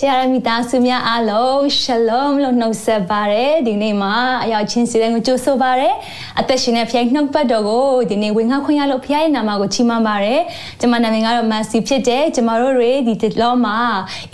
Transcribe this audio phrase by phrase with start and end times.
[0.00, 4.14] ချာရမီတာဆုမြအားလုံးရှလုံလို့နှုတ်ဆက်ပါရယ်ဒီနေ့မှာ
[4.44, 5.94] အရောက်ချင်းစီတိုင်းကိုကြိုဆိုပါရယ်
[6.40, 10.42] အသက်ရှင်တဲ့ဖျိုင်းနှုတ်ပတ်တော်ကိုဒီနေ့ဝင်ငါခွင့်ရလို့ဖျားရဲ့နာမကိုချီးမွမ်းပါရယ်
[10.80, 13.78] ကျွန်မနာမည်ကတော့ Mercy ဖြစ်တယ်ကျွန်မတို့တွေဒီတစ်လောမှာ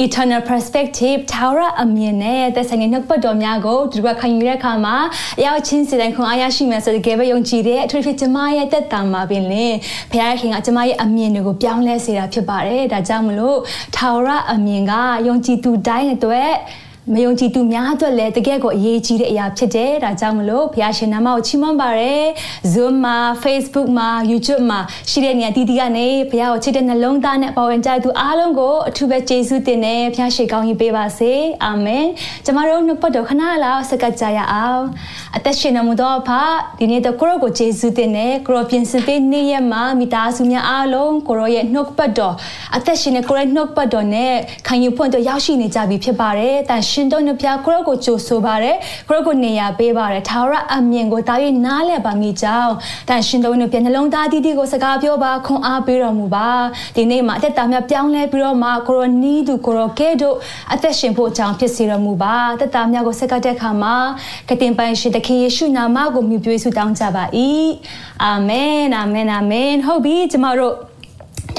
[0.04, 4.96] eternal perspective tower အမြင်နဲ့သက်ဆိုင်တဲ့နှုတ်ပတ်တော်များကိုဒီကခံယူတဲ့အခါမှာ
[5.38, 9.74] အရောက်ချင်းစီတိုင်းခွန်အားရရှိမယ်ဆိုတဲ့ကြဲပဲယုံကြည်တဲ့အထူးဖြစ်ကျွန်မရဲ့တက်တာမှာပင်လင်
[10.12, 13.58] ဖျားခင်ကကျွန်မရဲ့အမြင်တွေကိုပြောင်းလဲစေတာဖြစ်ပါတယ်ဒါကြောင့်မလို့
[13.96, 14.94] tower အမြင်က
[15.28, 16.50] ယုံကြည်သူတိုင်းအတွက်
[17.10, 22.26] မယုံကြည်သူများအတွက်လည်းတကယ်ကိုအရေးကြီးတဲ့အရာဖြစ်တယ်ဒါကြောင့်မလို့ဘုရားရှင်နာမကိုချီးမွမ်းပါရယ်
[22.72, 31.32] Zoom မှာ Facebook မှာ YouTube မှာရှိတဲ့နေရာတီးတီးကနေဘုရားကိုချစ်တဲ့နှလုံးသားနဲ့ပေါ်ဝင်ကြသူအားလုံးကိုအထူးပဲကျေးဇူးတင်တယ်ဘုရားရှိခိုးကြီးပေးပါစေ
[31.64, 32.06] အာမင်
[32.44, 34.84] ကျမတို့နှုတ်ပတ်တော်ခဏလောက်စကကြရအောင်
[35.36, 36.30] အသက်ရှင်နေမှုတော့ဖ
[36.78, 42.34] ဒီနေ့တော့ကိုရောကိုကျေးဇူးတင်တယ်ကိုရောပြင်ဆင်ပေးနေ့ရက်မှာမိသားစုများအားလုံးကိုရောရဲ့နှုတ်ပတ်တော်
[42.76, 44.34] အသက်ရှင်နေကိုရောနှုတ်ပတ်တော်နဲ့
[44.66, 48.76] ခံယူဖွင့်တော့ရောက်ရှိနေကြပြီဖြစ်ပါတယ်တန်ရှင်တော်နှဖျားကိုရောကိုကြိုဆိုပါတယ်
[49.08, 51.34] ကိုရောကိုနေရာပေးပါတယ်ထာဝရအမြင်ကိုတာ၍
[51.66, 52.72] နားလည်ပါမိကြောင်း
[53.08, 56.48] တန်ရှင်တော်နှဖျားနှလုံးသားတည်တည်ကိုစကားပြောပါခွန်အားပေးတော်မူပါ
[56.96, 60.36] ဒီနေ့မှာအသက်တာများပြောင်းလဲပြီးတော့မှကိုရောနီးသူကိုရောကဲတို့
[60.72, 63.96] အသက်ရှင်ဖို့အကြောင်းဖြစ်စေတော်မူပါသက်တာများကိုစကတဲ့အခါမှာ
[64.48, 67.24] ကတင်ပိုင်ရှင်သခင်ယေရှုနာမကိုမြှုပ်ပွေးဆုတောင်းကြပါ၏
[68.24, 70.91] အာမင်အာမင်အာမင်ဟုတ်ပြီကျမတို့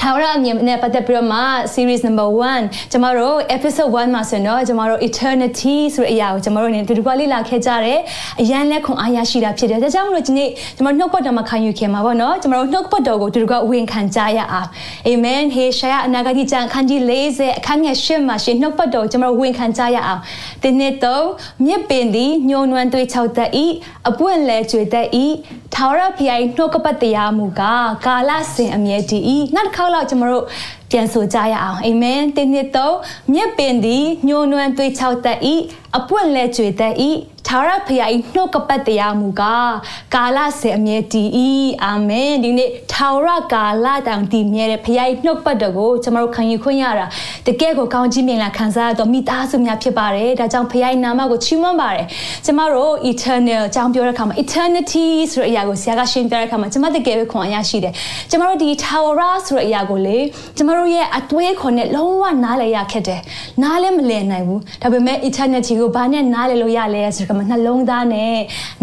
[0.06, 1.40] ထာဝရအမြင်နဲ့ပတ်သက်ပြီးတော့မှ
[1.74, 2.28] series number
[2.60, 8.00] 1ကျမတို့ episode 1မှာဆိုတော့ကျမတို့ eternity ဆိုတဲ့အရာကိုကျမတို့အနေနဲ့ဒီလိုကလေ့လာခဲ့ကြတယ်
[8.40, 14.68] အရန်လက်ခွန်အားရရှိတာဖြစ်တယ်ဒါကြောင့်မလို့ဒီနေ့ကျမတို့နှုတ်ပတ်တော်မှာခံယူခင်မှာပေါ့နော်ကျမတို့နှုတ်ပတ်တော်ကိုဒီလိုကဝင်ခံကြရအောင်
[15.08, 20.20] amen ဟေရှာယအနာဂတိကျမ်းခန်းကြီး40အခန်းငယ်10မှာရှင်နှုတ်ပတ်တော်ကျမတို့ဝင်ခံကြရအောင်
[20.62, 21.24] ဒီနေ့တော့
[21.66, 23.50] မြစ်ပင်သည်ညှိုးနွမ်းသွေးချောက်တတ်၏
[24.08, 25.08] အပွင့်လဲကျွေတတ်၏
[25.74, 29.22] ထာဝရဘုရားနှုတ်ကပတ်တရားမူကားကာလစဉ်အမြဲတည်၏
[29.54, 30.44] နောက်တစ်ခေါက်လောက်ကျွန်တော်တို့
[30.90, 32.96] ပြန်ဆိုကြရအောင်အာမင်တင်းနှစ်တော့
[33.32, 35.38] မြက်ပင်သည်ညှိုးနွမ်းသွေးချောက်တတ်၏
[35.98, 36.94] အပွင့်လဲကျွေတတ်၏
[37.48, 39.72] ထာဝရဘုရား၏နှုတ်ကပတ်တရားမူကား
[40.14, 41.28] ကာလစေအမြဲတည်၏
[41.84, 47.06] အာမင်ဒီနေ့ထာဝရကာလတောင်တည်မြဲတဲ့ဘုရား၏နှုတ်ပတ်တော်ကိုကျွန်တော်တို့ခံယူခွင့်ရတာ
[47.46, 52.06] တကယ်ကိုကောင်းကြီးမြင်လာခံစားရတော့မိသားစုများဖြစ်ပါတယ်ဒါကြောင့်ဘုရား၏နာမကိုချီးမွမ်းပါတယ်
[52.44, 57.92] ကျွန်တော်တို့ eternal အကြောင်းပြောတဲ့အခါမှာ eternity ဆိုတဲ့အရာကိုဆရာကရှင်းပြတဲ့အခါမှာကျွန်မတကယ်ပဲခွန်အားရရှိတယ်
[58.30, 60.18] ကျွန်တော်တို့ဒီ tower ဆိုတဲ့အရာကိုလေ
[60.56, 63.20] ကျွန်တော်တို့ရဲ့အတွေးခေါ်နဲ့လုံးဝနားလည်ရခက်တယ်
[63.62, 68.36] နားလည်းမလည်နိုင်ဘူးဒါပေမဲ့ eternity ကိုဘာနဲ့နားလည်လို့ရလဲဆိုတော့နှလုံးသားနဲ့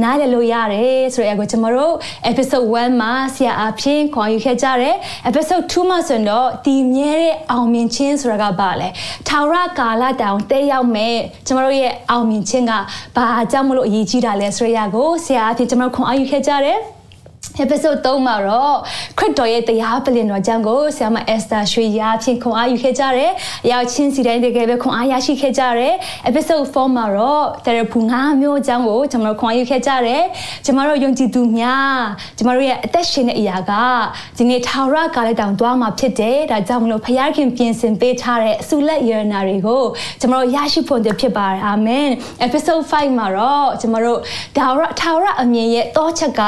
[0.03, 1.95] နားလည်လို့ရတယ်ဆိုတဲ့အကိုကျွန်တော်တို့
[2.31, 4.95] episode 1မှာဆရာအဖြစ်ခေါ်ယူခဲ့ကြတယ်
[5.29, 8.89] episode 2မှာဆိုတော့တည်မြဲတဲ့အောင်မြင်ခြင်းဆိုတာကဘာလဲ
[9.27, 11.15] ထာဝရကာလတောင်တဲရောက်မဲ့
[11.47, 12.73] ကျွန်တော်တို့ရဲ့အောင်မြင်ခြင်းက
[13.15, 16.79] ဘာကြောင့်မလို့အရေးကြီးတာလဲဆိုတဲ့အကိုဆရာအဖြစ်ကျွန်တော်ခွန်အားယူခဲ့ကြတယ်
[17.63, 18.75] episode 3မှာတော့
[19.19, 23.31] ခရစ်တော်ရဲ့တရားပလင်တော်ကြောင့်ကိုဆရာမ Esther ရွှေရာဖြင့်ခွန်အားယူခဲ့ကြတယ်။
[23.65, 25.93] အရောက်ချင်းစီတိုင်းတကယ်ပဲခွန်အားရရှိခဲ့ကြတယ်။
[26.29, 30.23] episode 4မှာတော့ therapy ငါးမျိုးအကြောင်းကိုကျွန်တော်တို့ခွန်အားယူခဲ့ကြတယ်။
[30.65, 31.97] ကျွန်တော်တို့ယုံကြည်သူများ
[32.37, 33.71] ကျွန်တော်တို့ရဲ့အသက်ရှင်တဲ့အရာက
[34.37, 39.83] ဒီနေ့ထာဝရကာလတောင်သွားမှာဖြစ်တယ်။ဒါကြောင့်မလို့ဖခင်ပြင်ဆင်ပေးထားတဲ့အဆုလက်ယရနာတွေကို
[40.19, 42.07] ကျွန်တော်တို့ရရှိဖို့ဖြစ်ပါတယ်။အာမင်။
[42.45, 44.19] episode 5မှာတော့ကျွန်တော်တို့
[44.57, 46.41] ထာဝရထာဝရအမြင်ရဲ့တောချက်က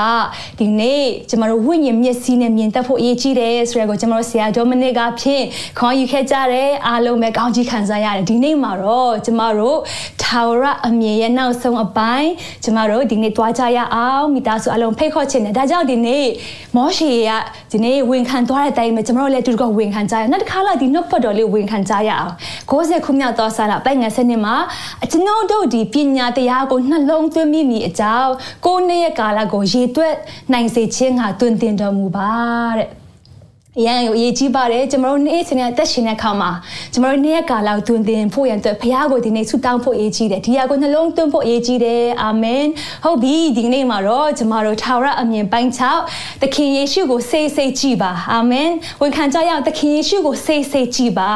[0.59, 5.43] ဒီနေ့နေ့ကျမတို့ဝိညာဉ်မျက်စိနဲ့မြင်တတ်ဖို့အရေးကြီးတယ်ဆိုရကိုကျမတို့ဆရာဒေါမနစ်ကဖြင့်
[5.79, 9.77] ခေါ်ယူခဲ့ကြတယ်အားလုံးပဲကောင်းကြီးခံစားရတယ်ဒီနေ့မှာတော့ကျမတို့
[10.23, 12.29] ထာဝရအမြင်ရဲ့နောက်ဆုံးအပိုင်း
[12.63, 16.25] ကျမတို့ဒီနေ့တွားကြရအောင်မိသားစုအလုံးဖိတ်ခေါ်ခြင်းနဲ့ဒါကြောင့်ဒီနေ့
[16.75, 17.31] မောရှေက
[17.71, 22.31] ဒီနေ့ဝင်ခံသွားတဲ့အတိုင်းပဲကျမတို့လည်းတူတူကဝင်ခံကြရနောက်တစ်ခါလာဒီနှုတ်ပတ်တော်လေးဝင်ခံကြရအောင်
[22.71, 24.55] 60ခုမြောက်သောဆာလာပိုင်ငယ်စနစ်မှာ
[25.11, 28.31] ကျွန်တော်တို့ဒီပညာတရားကိုနှလုံးသွင်းမိမိအကြောင်း
[28.65, 30.15] ကိုယ်နဲ့ရဲ့ကာလကိုရေတွက်
[30.53, 32.31] နိုင်စေခြင်းဟာတွင်တင်တော်မူပါ
[32.77, 33.03] တဲ့
[33.79, 36.51] အရန်ကိုအရေးကြီးပါတယ်ကျွန်တော်တို့နေ့စဉ်နဲ့အသက်ရှင်တဲ့အခါမှာ
[36.93, 42.63] ကျွန်တော်တို့နေ့ရက်ကာလောက်တွင်တင်ဖို့ရန်အတွက်ဘုရားကိုဒီနေ့ဆုတောင်းဖို့အရေးကြီးတယ်ဒီဟာကိုနှလုံးသွင်းဖို့အရေးကြီးတယ်အာမင်
[43.03, 45.71] ဟုတ်ပြီဒီနေ့မှာတော့ကျွန်တော်တို့ထာဝရအမြင်ပိုင်း
[46.05, 48.69] 6သခင်ယေရှုကိုစိတ်စိတ်ကြည်ပါအာမင်
[49.01, 51.31] ဝန်ခံကြရအောင်သခင်ယေရှုကိုစိတ်စိတ်ကြည်ပါ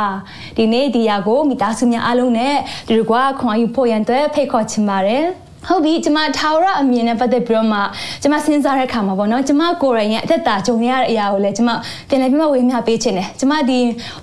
[0.58, 2.56] ဒီနေ့ဒီဟာကိုမိသားစုများအားလုံးနဲ့
[2.88, 5.26] ဒီကွာခွန်ယူဖို့ရန်အတွက်ဖိတ်ခေါ်ချင်ပါတယ်
[5.66, 7.80] ဟုတ်ပြီကျမထာဝရအမြင်နဲ့ပတ်သက်ပြီးတော့မှ
[8.22, 11.70] ကျမစဉ်းစားတဲ့အခါမှာပေါ့နော်ကျမကိုယ်တိုင်ရဲ့အသက်တာကြုံရတဲ့အရာကိုလည်းကျမ
[12.10, 13.80] ပြန်လည်ပြီးမှဝေမျှပေးခြင်းတယ်ကျမဒီ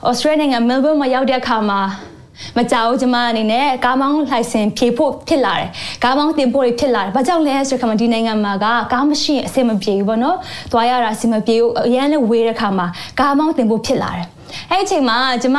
[0.08, 1.81] Australia နိုင်ငံ Melbourne မှာရောက်တဲ့အခါမှာ
[2.56, 5.69] မကြောက်ကျမအနေနဲ့ကားမောင်းလိုင်စင်ဖြေဖို့ဖြစ်လာတယ်
[6.04, 10.36] ကားမောင်းတင်ဖို့ဖြစ်လာတယ်ဘာကြောင့်လဲဆိုတော့ခမဒီနိုင်ငံမှာကကားမရှိရင်အဆင်မပြေဘူးပေါ့နော်
[10.72, 12.86] သွားရတာအဆင်မပြေဘူးအရန်လည်းဝေးတဲ့ခါမှာ
[13.20, 14.26] ကားမောင်းတင်ဖို့ဖြစ်လာတယ်
[14.70, 15.58] အဲ့အချိန်မှာကျမ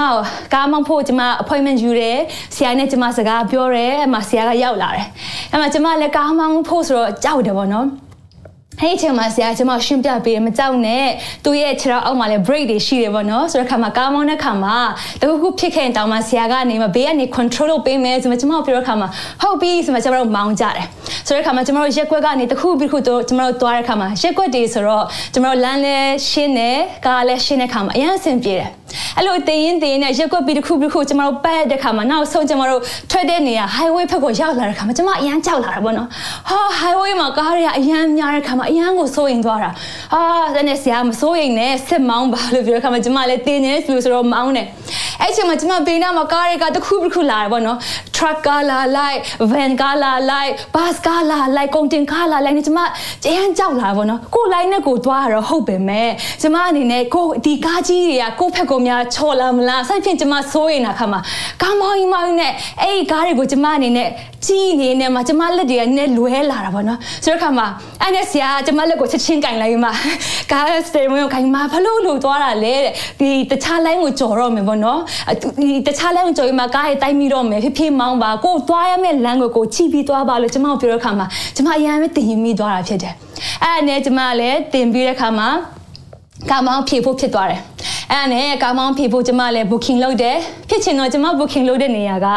[0.54, 2.18] ကားမောင်းဖို့ကျမ appointment ယူတယ်
[2.56, 5.06] ဆရာနဲ့ကျမစကားပြောတယ်အဲ့မှာဆရာကရောက်လာတယ်
[5.52, 7.88] အဲ့မှာကျမလည်းကားမောင်းဖို့ဆိုတော့ကြောက်တယ်ပေါ့နော်
[8.82, 11.06] အဲ့ဒီအချိန်မှာဆရာကျွန်မရှင်းပြပေးတယ်မကြောက်နဲ့
[11.46, 14.78] သူ့ရဲ့ခြေထောက်အောက်မှာလည်း break တွေရှိတယ်ပေါ့နော်ဆိုတော့ခါမှာကားမောင်းတဲ့ခါမှာ
[15.22, 19.08] တခုခုဖြစ်ခဲ့ရင်တောင်မှဆရာကနေမဘေးကနေ control လုပ်ပေးမယ်ဆိုမှကျွန်မပြောတဲ့ခါမှာ
[19.42, 20.86] ဟုတ်ပြီဆိုမှကျွန်တော်တို့မောင်းကြတယ်
[21.28, 25.98] ဆိုတဲ့ခါမှာကျွန်တော်တို့ရက်ကွက်ကနေတခုပြီးခုတို့ကျွန်တော်တို့သွားတဲ့ခါမှာရက်ကွက်တွေဆိုတော့ကျွန်တော်တို့လမ်းလဲ
[26.30, 28.70] ရှင်းတယ်ကားလဲရှင်းတဲ့ခါမှာအရင်အဆင်ပြေတယ်
[29.18, 32.82] အဲ့လိုတင်ရင်တင်ရင်နဲ့ရက်ကွက်ပြီးတစ်ခုပြီးတစ်ခုကျမတို့ပတ်တဲ့ခါမှာနောက်ဆုံးကျမတို့
[33.12, 36.08] ထွက်တဲ့နေရာ highway ဘက်ကိုရောက်လာတဲ့ခါမှာကျမအရန်ကြောက်လာတာပေါ့နော်
[36.50, 39.70] ဟာ highway မှာကားတွေကအရန်များတဲ့ခါမှာအရန်ကိုစိုးရင်သွားတာ
[40.14, 40.22] ဟာ
[40.56, 44.68] တဲ့နဲ့ဆရာမစိုးရင်နဲ့စစ်မောင်းပါလို့ပြောတဲ့ခါမှာကျမလည်းတင်နေတဲ့လူဆိုတော့မောင်းတယ်
[45.22, 47.78] အဲ့ချိန်မှာကျမဘေးနားမှာကားတွေကတစ်ခုပြီးတစ်ခုလာတယ်ပေါ့နော်
[48.16, 49.18] truck ကားလာလိုက်
[49.52, 52.80] van ကားလာလိုက် bus ကားလာလိုက်ကုန်တင်ကားလာလိုက်နဲ့ကျမ
[53.28, 56.10] အရန်ကြောက်လာပေါ့နော်ကိုလိုက်နဲ့ကိုသွားရတော့ဟုတ်ပဲမဲ့
[56.42, 61.20] ကျမအနေနဲ့ကိုဒီကားကြီးတွေကကိုဖက်ကိုများချော်လာမလားဆိုဖြင့်ကျမစိုးရင်တာခါမှာ
[61.62, 62.52] ကားမောင်းမောင်းနဲ့
[62.82, 64.10] အဲ့ဒီကားတွေကိုကျမအနေနဲ့
[64.46, 67.68] ကြီးနေနေမှာကျမလက်တွေကနည်းလွဲလာတာပေါ့နော်ဆိုတော့ခါမှာ
[68.02, 69.92] အဲ့နဲ့ဆရာကျမလက်ကိုချက်ချင်းကင်လိုက်မှာ
[70.52, 75.05] ကားစတေမွန်ကိုကင်မှာဘာလို့လို့သွားတာလဲတဲ့ဒီတခြားလိုင်းကိုကြော်တော့မယ်ပေါ့နော်ဒီ
[75.88, 83.14] တခြားလိုင်းကိုကြော်ရင်မှာကားရဲ့တိုက်မိတော့မယ်ဖြည်းဖြည်းမောင်းပါကိုသွားရမယ့်လမ်းကိုကိုချိပြီးသွားပါလို့ကျမကိုပြောတဲ့ခါမှာကျမအရန်ပဲတင်ရင်မိသွားတာဖြစ်တယ်
[83.64, 85.50] အဲ့နဲ့ကျမလည်းတင်ပြီးတဲ့ခါမှာ
[86.50, 87.62] ကာမောင်းဖြေဖို့ဖြစ်သွားတယ်
[88.12, 90.38] အဲ့ဒါနဲ့ကာမောင်းဖြေဖို့ကျမလည်း booking လုပ်တယ်
[90.70, 92.28] ဖြစ်ချင်တော့ကျမ booking လုပ်တဲ့နေရာက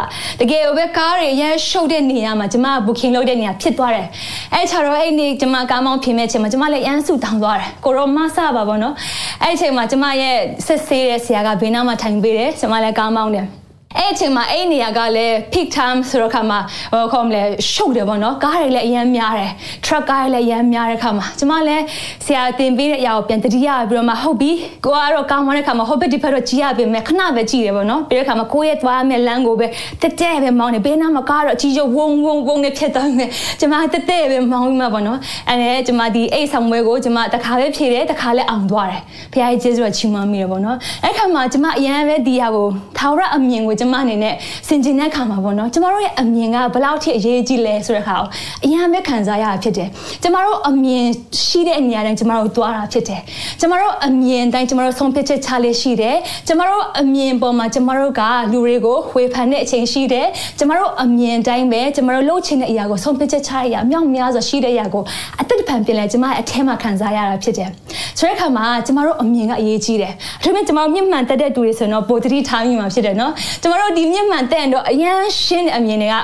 [0.41, 4.07] တကယ်ပဲကားတွေရဲရှုပ်တဲ့နေရာမှာကျမ booking လုပ်တဲ့နေရာဖြစ်သွားတယ်
[4.55, 8.95] အဲ့ချာတော့အဲ့နေ့ကျမကာမောင်းဖြေမဲ့ချိန်မှာကျမလည်းရမ်းဆူတောင်းသွားတယ်ကိုရောမဆပါဘောနော်
[9.43, 10.37] အဲ့ချိန်မှာကျမရဲ့
[10.67, 13.47] ဆက်ဆေးတဲ့ဆရာကဘေးနားမှာထိုင်ပေးတယ်ကျမလည်းကာမောင်းတယ်
[13.97, 16.59] အဲ့အချိန်မှာအဲ့နေရာကလည်း peak time ဆိုတော့ခါမှာ
[16.93, 17.43] ဟိုခေါမလဲ
[17.73, 19.53] ရှုပ်တယ်ပေါ့နော်ကားတွေလည်းအရင်များတယ်
[19.85, 21.85] truck ကားတွေလည်းအရင်များတဲ့ခါမှာကျမလည်း
[22.27, 24.51] ဆရာတင်ပေးတဲ့အရာကိုပြန်တတိယပြီးတော့မှဟုတ်ပြီ
[24.85, 29.67] ကိုကတော့ကောင်းမတဲ့ခါမှာဟိုဘက်ဒီဘက်တော့ကြည့်ရပြီမဲ့ခဏပဲကြည့်တယ်ပေါ့နော်ပြီးတဲ့ခါမှာကိုရဲ့သွားမဲ့လမ်းကိုပဲ
[30.03, 33.31] တက်တက်ပဲမောင်းနေဘေးနားမှာကားတော့အကြီးကျုပ်ဝုံဝုံဝုံနဲ့ဖြစ်သွားမယ်
[33.61, 35.19] ကျမတက်တက်ပဲမောင်းပြီးမှပေါ့နော်
[35.49, 39.03] အဲ့ဒါကျမဒီအိတ်ဆောင်ပွဲကိုကျမတခါပဲဖြေတယ်တခါလည်းအောင်သွားတယ်
[39.33, 42.67] ဖခင်ကြီးကျေးဇူးတော်ချီးမွမ်းမိတယ်ပေါ့နော်အဲ့ခါမှာကျမအရင်ပဲဒီဟာကို
[42.99, 44.35] ထာဝရအမြင်ကိုကျမအနေနဲ့
[44.69, 48.27] ဆင်ခြင်တဲ့ခါမှာပေါ့နော်ကျမတို့ရဲ့အမြင်ကဘယ်လောက်ထိအရေးကြီးလဲဆိုတဲ့ခါကို
[48.65, 49.89] အရင်ပဲခံစားရတာဖြစ်တယ်
[50.23, 51.05] ကျမတို့အမြင်
[51.45, 53.23] ရှိတဲ့နေရာတိုင်းကျမတို့သွားတာဖြစ်တယ်
[53.61, 56.17] ကျမတို့အမြင်တိုင်းကျမတို့ဆုံးဖြတ်ချက်ချလေးရှိတယ်
[56.49, 58.23] ကျမတို့အမြင်ပေါ်မှာကျမတို့က
[58.53, 60.27] လူတွေကိုဝေဖန်တဲ့အချိန်ရှိတယ်
[60.59, 65.03] ကျမတို့အမြင်တိုင်းပဲကျမတို့လှုပ်ချင်တဲ့အရာကိုဆုံးဖြတ်ချက်ချရအရာမြောက်များစွာရှိတဲ့အရာကို
[65.41, 67.71] အသက်တပံပြင်လဲကျမရဲ့အထဲမှာခံစားရတာဖြစ်တယ်
[68.19, 73.33] ဆိုတဲ့အခါမှာကျမတို့အမြင်ကအရေးကြီးတယ်အထူးသဖြင့်ကျမတို့မျက်မှန်တက်တဲ့သူတွေဆိုရင်တော့ပိုတတိထားမိမှာဖြစ်တယ်နော်
[73.63, 76.21] ကျမတို့ဒီမျက်မှန်တက်ရင်တော့အရန်ရှင်းတဲ့အမြင်တွေကဒါ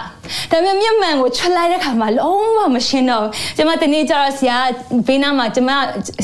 [0.51, 3.27] ပေမဲ့မျက်မှန်ကိုထွက်လိုက်တဲ့ခါမှာလုံးဝမရှင်းတော့
[3.57, 4.57] ကျမတနေ့ကျတော့ဆရာ
[5.07, 5.71] ဘေးနားမှာကျမ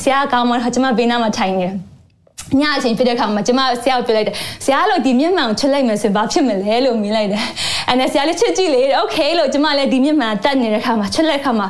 [0.02, 1.89] ဆရာကောင်းမှကျမဘေးနားမှာထိုင်နေတယ်
[2.61, 7.43] ညအချိန်ဖြစ်တဲ့ခါမှာကျမဆရာကိုပြောလိုက်တယ်ဆရာလို့ဒီမျက်မှန်ကိုချက်လိုက်မယ်ဆိုရင်ဘာဖြစ်မလဲလို့မြင်လိုက်တယ်
[7.89, 11.67] အဲ့ဒါဆရာလေးချက်ကြည့်လေโอเคလို့ကျမလည်းဒီမျက်မှန်တက်နေတဲ့ခါမှာချက်လိုက်ခါမှာ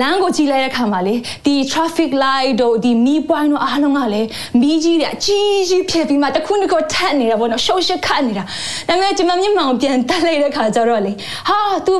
[0.00, 1.14] လမ်းကိုကြည့်လိုက်တဲ့ခါမှာလေ
[1.46, 4.28] ဒီ traffic light တို့ဒီမီးပွိုင်းတို့အားလုံးကလည်း
[4.60, 8.44] မီးကြီးတဲ့အကြီးကြီးဖြစ်ပြီးမှတခုနှစ်ခုထက်နေတာပေါ့နော်ရှုပ်ရှက်ခတ်နေတာ
[8.88, 11.12] ဒါပေမဲ့ကျမမျက်မှန်ကိုပြန်တက်လိုက်တဲ့ခါကျတော့လေ
[11.48, 11.92] ဟာ तू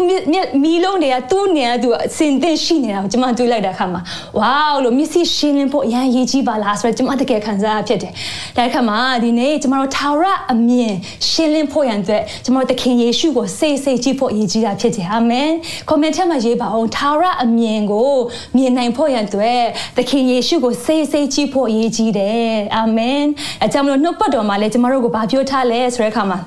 [0.62, 4.00] မီးလုံးတွေကသူ့နေရာ तू အစင်တင်ရှိနေတာကိုကျမတွေးလိုက်တဲ့ခါမှာ
[4.38, 8.12] ဝေါလို့မျက်စိရှင်းလင်းဖို့အရင်ရေးကြီးပါလားဆိုတော့ကျမတကယ်ခံစားရဖြစ်တယ်
[8.57, 10.93] ဒါခါမှာဒီနေ့ကျမတို့ထာဝရအမြင်
[11.29, 15.49] ရှင်းလင်းဖို့ရန်အတွက်ကျမတို့သခင်ယေရှုကိုစိတ်စိတ်ကြည့်ဖို့အရေးကြီးတာဖြစ်တယ်အာမင်
[15.89, 18.13] comment ထဲမှာရေးပါအောင်ထာဝရအမြင်ကို
[18.55, 19.61] မြင်နိုင်ဖို့ရန်အတွက်
[19.97, 23.21] သခင်ယေရှုကိုစိတ်စိတ်ကြည့်ဖို့အရေးကြီးတယ်အာမင်
[23.61, 26.39] အဲကြောင့်မလို့နှုတ်ပတ်တော်မှာလည်းကျမတို့ကိုဗာပြောထားလဲဆိုတဲ့အခါမှာ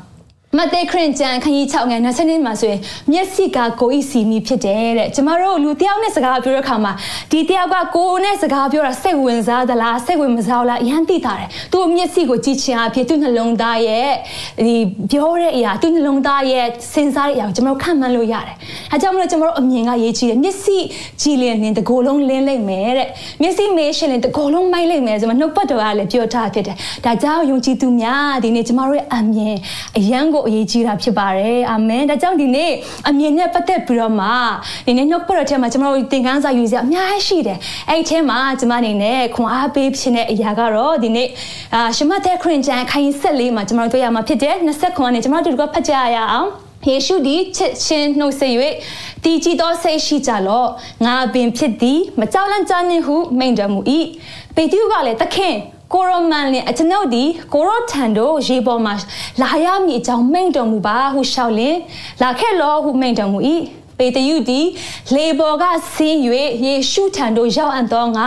[0.59, 2.81] မဿဲခရင်ကျန်ခကြီး6ငယ်20မှာဆိုရင်
[3.13, 6.93] မျက်စိကကိုဤစီမီဖြစ်တယ်တဲ့ကျမတို့လူတယောက်နဲ့စကားပြောတဲ့အခါမှာ
[7.31, 14.11] ဒီတယောက်ကကိုနဲ့စကားပြောတာစိတ်ဝင်စားသလားစိတ်ဝင်မစားဘူးလားအရန်သိတာတယ်သူ့မျက်စိကိုကြည့်ချင်အဖြစ်သူ့နှလုံးသားရဲ့
[14.67, 14.75] ဒီ
[15.11, 18.55] ပြောတဲ့အရာသူ့နှလုံးသားရဲ့စဉ်းစားတဲ့အရာကိုကျမတို့ခံမှန်းလို့ရတယ်
[18.93, 20.79] အဲကြောင့်မလို့ကျမတို့အမြင်ကရေးကြည့်တယ်မျက်စိ
[21.21, 23.09] ကြည့်လင်းရင်တကိုယ်လုံးလင်းလိုက်မယ်တဲ့
[23.43, 29.55] မျက်စိမေးရှင်ရင်တကိုယ်လုံးမိုက်လိုက်မယ်ဆိုမှနှုတ်ပတ်တော်ကလည်းပြောထားဖြစ်တယ်ဒါကြောင့်ယုံကြည်သူများဒီနေ့ကျမတို့ရဲ့အမြင်
[29.99, 32.73] အရန်ကိုအရေးကြီးတာဖြစ်ပါတယ်အာမင်ဒါကြောင့်ဒီနေ့
[33.09, 34.29] အမြင်နဲ့ပတ်သက်ပြီးတော့မှ
[34.87, 37.59] ဒီနေ့နှုတ်ပတ်တော်ထဲမှာကျွန်တော်တို့သင်ခန်းစာယူစရာအများကြီးရှိတယ်
[37.89, 41.29] အဲ့ဒီထဲမှာကျွန်မအနေနဲ့ခွန်အားပေးဖြစ်တဲ့အရာကတော့ဒီနေ့
[41.75, 46.49] အာရှမသက်ခရင်ကျန်ခိုင်ဆက်လေးမှာကျွန်တော်တို့တွေ့ရမှာဖြစ်တယ်20ခွန်နဲ့ကျွန်တော်တို့ကဖတ်ကြရအောင်
[46.89, 48.53] ယေရှုသည်ချစ်ချင်းနှုတ်ဆက်၍
[49.25, 50.69] တည်ကြည်သောစိတ်ရှိကြလော့
[51.05, 53.81] ငါပင်ဖြစ်သည်မကြောက်လန့်ကြနှင့်ဟုမိန့်တော်မူ၏
[54.55, 55.55] ပေတရုကလည်းသခင်
[55.95, 57.25] ကိုရောမန်လင်အကျွန်ုပ်ဒီ
[57.55, 58.95] ကိုရောထန်တို့ရေပေါ်မှာ
[59.43, 61.77] လာရမည်အကြောင်းမိန့်တော်မူပါဟုရှောက်လင်
[62.23, 63.39] လာခဲ့လောဟုမိန့်တော်မူ၏
[63.99, 64.67] ပေတရုသည်
[65.15, 66.19] လေပေါ်ကဆင်း၍
[66.65, 68.27] ယေရှုထံသို့ရောက်အပ်သောငါ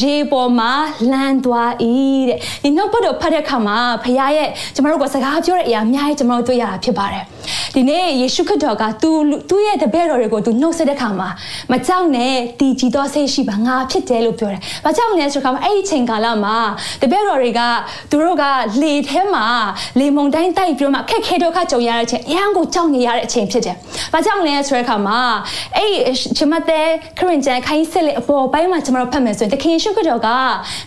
[0.00, 0.72] ရေပေါ်မှာ
[1.12, 1.72] လမ်းသွား၏
[2.28, 7.24] တဲ့ဒီနောက်ဘက်တော့ဖတ်တဲ့အခါမှာဖခင်ရဲ့ကျမတို့ကစကားပြောတဲ့အရာအများကြီးကျမတို့တွေ့ရတာဖြစ်ပါတယ်
[7.74, 9.10] ဒီနေ့ယေရှုခရစ်တော်ကသူ
[9.48, 11.28] သူ့ရဲ့တပည့်တော်တွေကိုသူနှုတ်ဆက်တဲ့အခါမှာ
[11.72, 16.56] မကြောက်နဲ့တည်ကြည်သောစိတ်ရှိပါငါဖြစ်တယ်လို့ပြောတယ်။ဘာကြောင့်လဲဆိုတော့အဲ့ဒီချိန်ကာလမှာ
[17.02, 17.60] တပည့်တော်တွေက
[18.10, 18.44] သူတို့က
[18.82, 19.46] လေထဲမှာ
[19.98, 23.76] လေမုန်တိုင်းတိုက်ပြီးတော့မှခက်ခဲဒုက္ခကြုံရတဲ့အချိန်အရန်ကိုကြောက်နေရတဲ့အချိန်ဖြစ်တယ်။
[24.12, 25.20] ဘာကြောင့်လဲဆိုတဲ့အခါမှာ
[25.76, 25.92] အဲ့
[26.36, 26.86] ချမတဲ့
[27.18, 30.28] ခရင်ကျန်ခိုင်းစစ်လေအပေါ်ပိုင်းမှာကျွန်တော်ဖတ်မယ်ဆိုရင်တခင်ရှုခတော်က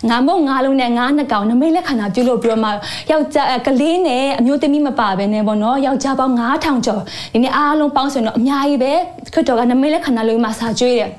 [0.10, 2.70] ငါမုံငါလုံးနဲ့ငါနှစ်ကောင်နမိတ်လက်ခဏပြုလို့ပြီးတော့မှ
[3.12, 7.02] ယောက်ျားကလေးနဲ့အမျိုးသမီးမပါဘဲနဲ့ပေါ့နော်ယောက်ျားပေါင်း9000ကျော်
[7.34, 8.94] ဒီနေ့အားလုံးပေါင်းဆိုရင်တော့အများကြီးပဲ
[9.34, 11.12] ခရစ်တော်ကနမိတ်လက်ခဏလုံးမှာစာကြွေးတယ်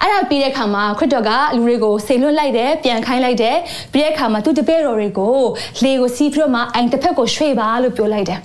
[0.00, 3.56] အဲ့ဒါပြီးတဲ့အခါမှာခရစ်တော်ကလူတွေကိုဆေလွတ်လိုက်တယ်ပြန်ခိုင်းလိုက်တယ်
[3.92, 5.38] ပြီးတဲ့အခါမှာသူတပည့်တော်တွေကို
[5.84, 8.40] လေကိုစီးပြီးတော့မှအိမ်တစ်ဖက်ကိုရွှေ့ပါလို့ပြောလိုက်တယ်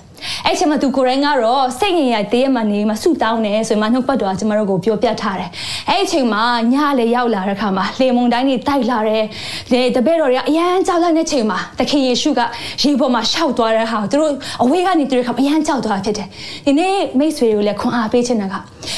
[0.45, 5.49] အဲ့ချိန်မှာသူကိုရိုင်းကတော့စိတ်ငြိမ်ရတည်းရမှနေမှာဆူတောင်းတယ်ဆိုမှနှုတ်ပတ်တော်ကကျမတို့ကိုပြောပြထားတယ်
[5.89, 9.25] အဲ့ချိန်မှာညလေရောက်လာတဲ့ခါမှာလေမုန်တိုင်းတွေတိုက်လာတယ်
[9.71, 12.41] လေတပည့်တော်တွေကအရန်ကြောက်လန့်တဲ့ချိန်မှာသခင်ယေရှုက
[12.81, 14.33] ရေပေါ်မှာရှောက်သွားတဲ့ဟာကိုသူတို့
[14.63, 16.27] အဝေးကနေတွေ့တဲ့ခါအရန်ကြောက်သွားဖြစ်တယ်
[16.65, 18.55] ဒီနေ့မိတ်ဆွေတွေကိုလည်းခွန်အားပေးချင်တာက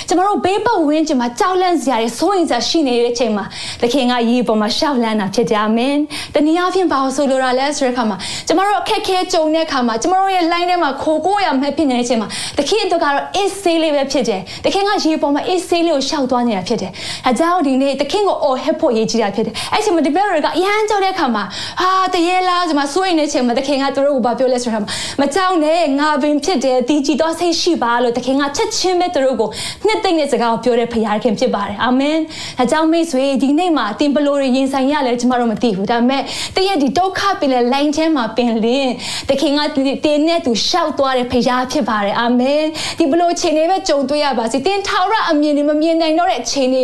[0.07, 3.45] ကျမတို့ဘေးပတ်ဝန်းကျင်မှာကြောက်လန့်စရာတွေစိုးရိမ်စရာရှိနေတဲ့အချိန်မှာ
[3.81, 5.95] သခင်ကရေပေါ်မှာရှောက်လန့်တာဖြစ်ကြအာမင်
[6.33, 12.27] တနည်းအားဖြင့်ဘာလို့ဆိုလိုတာလဲဆိုတဲ့ခါမှာကျမတို့အခက်ခဲကြုံတဲ့ခါမှာကျမတို့ရဲ့ line ထဲမှာခိုးကိုရမှဖြစ်နေတဲ့အချိန်မှာ
[12.57, 16.91] သခင်တို့ကတော့ is say လေးပဲဖြစ်တယ်သခင်ကရေပေါ်မှာ is say လေးကိုရှောက်သွားနေတာဖြစ်တယ်
[17.27, 21.43] အဲကြောင့်ဒီနေ့သခင်ကိုအော်ဟစ်ဖို့ရည်ကြီးတာဖြစ်တယ်အဲ့ချိန်မှာဒီဘက်တွေကအရန်ကြောက်တဲ့ခါမှာ
[21.81, 24.85] ဟာတရေလားဒီမှာစိုးရိမ်နေချိန်မှာသခင်ကတို့ကိုဘာပြောလဲဆိုတော့
[25.21, 29.49] မကြောက်နဲ့ငါပင်ဖြစ်တယ်ဒီကြည်တော်စိတ်ရှိပါလို့သခင်ကချက်ချင်းပဲတို့ကို
[29.85, 32.17] နှစ်သိမ့်တဲ့စကားကိုပြောတဲ့ဖခင်ဖြစ်ပါတယ်အာမင်
[32.59, 36.21] အဲကြောင့်မိတ်ဆွေဒီနေ့မှာတင်ပလို့ရင်ဆိုင်ရလဲကျမတို့မသိဘူးဒါပေမဲ့
[36.55, 38.91] တည့်ရဲ့ဒီဒုက္ခပင်လဲ line ထဲမှာပင်လင်း
[39.29, 39.59] သခင်က
[40.05, 42.63] တင်းနဲ့သူရှောက်သွားတဲ့ဖခင်ဖြစ်ပါတယ်အာမင်
[42.99, 46.83] ဒီဘလို့ချိန်တွေပဲကြုံတွေ့ရပါစေတင်းထာဝရအမြင်တွေမမြင်နိုင်တော့တဲ့ချိန်တွေ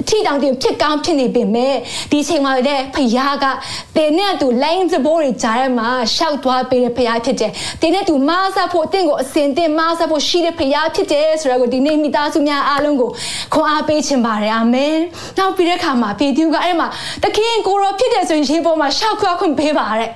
[0.00, 1.74] အထီတောင်တွေဖြစ်ကောင်းဖြစ်နေပင်မဲ့
[2.10, 3.10] ဒီချိန်မှာလည်းဖခင်
[3.44, 3.46] က
[3.96, 13.10] တင်းနဲ့သူ line စပိုးတွေကြားထဲမှာရှောက်သွားပေးတဲ့ဖခင်ဖြစ်တယ်တင်းနဲ့သူမားစားဖို့အသင်ကိုအစင်တင်မားစားဖို့ရှိတဲ့ဖခင်ဖြစ်တယ်ဆိုတော့ဒီနေ့မိသားစုများအားလုံးကို
[13.54, 14.96] ခွန်အားပေးခြင်းပါတယ်အာမင်
[15.38, 16.88] နောက်ပြီးတဲ့အခါမှာပေတျုကအဲ့မှာ
[17.24, 20.10] တခင်ကိုရောဖြစ်တယ်ဆိုရင်ရေပေါ်မှာရှောက်ခွခွင့်ပေးပါတဲ့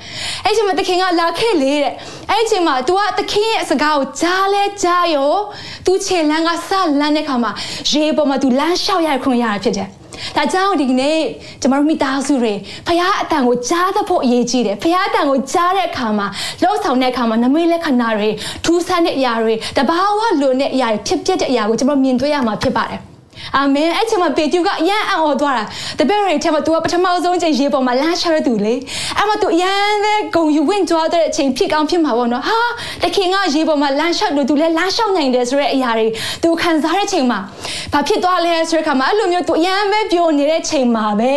[0.44, 1.94] အဲ့ချိန်မှာတခင်ကလာခဲ့လေတဲ့
[2.30, 5.32] အဲ့ချိန်မှာ तू ကတခင်ရဲ့စကားကိုကြားလဲကြားရော
[5.86, 6.70] तू ခြေလန်းကစ
[7.00, 7.50] လန်းတဲ့ခါမှာ
[7.90, 9.88] ရေပေါ်မှာ तू လမ်းလျှောက်ရခွင့်ရတာဖြစ်တယ်
[10.36, 11.18] ဒါကြောင့်ဒီနေ့
[11.60, 12.54] ကျမတို့မိသားစုတွေ
[12.86, 16.26] ဖခင်အတန်ကိုကြားသဖို့အရေးကြီးတယ်ဖခင်အတန်ကိုကြားတဲ့အခါမှာ
[16.62, 18.30] လှုပ်ဆောင်တဲ့အခါမှာနမိတ်လက္ခဏာတွေ
[18.64, 23.09] ထူးဆန်းတဲ့အရာတွေတဘာဝလွန်တဲ့အရာတွေဖြစ်ပျက်တဲ့အရာကိုကျမတို့မြင်တွေ့ရမှာဖြစ်ပါတယ်
[23.55, 25.63] အာမင်အဲ့ချိန်မှာပေတျုကအရန်အံ့ဩသွားတာ
[25.99, 28.75] တပည့်တွေထဲမှာ तू ကပထမဆုံးချိန်ရေပေါ်မှာလမ်းချရတဲ့သူလေ
[29.17, 32.59] အဲ့မှာ तू အရန်ပဲဂုံယူဝင်သွားတဲ့အချိန်ဖြစ်ကောင်းဖြစ်မှာပေါ့နော်ဟာ
[33.03, 36.07] တခင်ကရေပေါ်မှာလမ်းလျှောက်လို့ तू လည်းလမ်းလျှောက်နိုင်တယ်ဆိုတဲ့အရာတွေ
[36.43, 37.39] तू ခံစားတဲ့ချိန်မှာ
[37.93, 41.35] ဘာဖြစ်သွားလဲဆိုတဲ့ခါမှာအဲ့လိုမျိုး तू အရန်ပဲပျော်နေတဲ့ချိန်မှာပဲ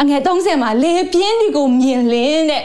[0.00, 2.64] အငယ်30မှာလေပြင်းဒီကိုမြင်လင်းတဲ့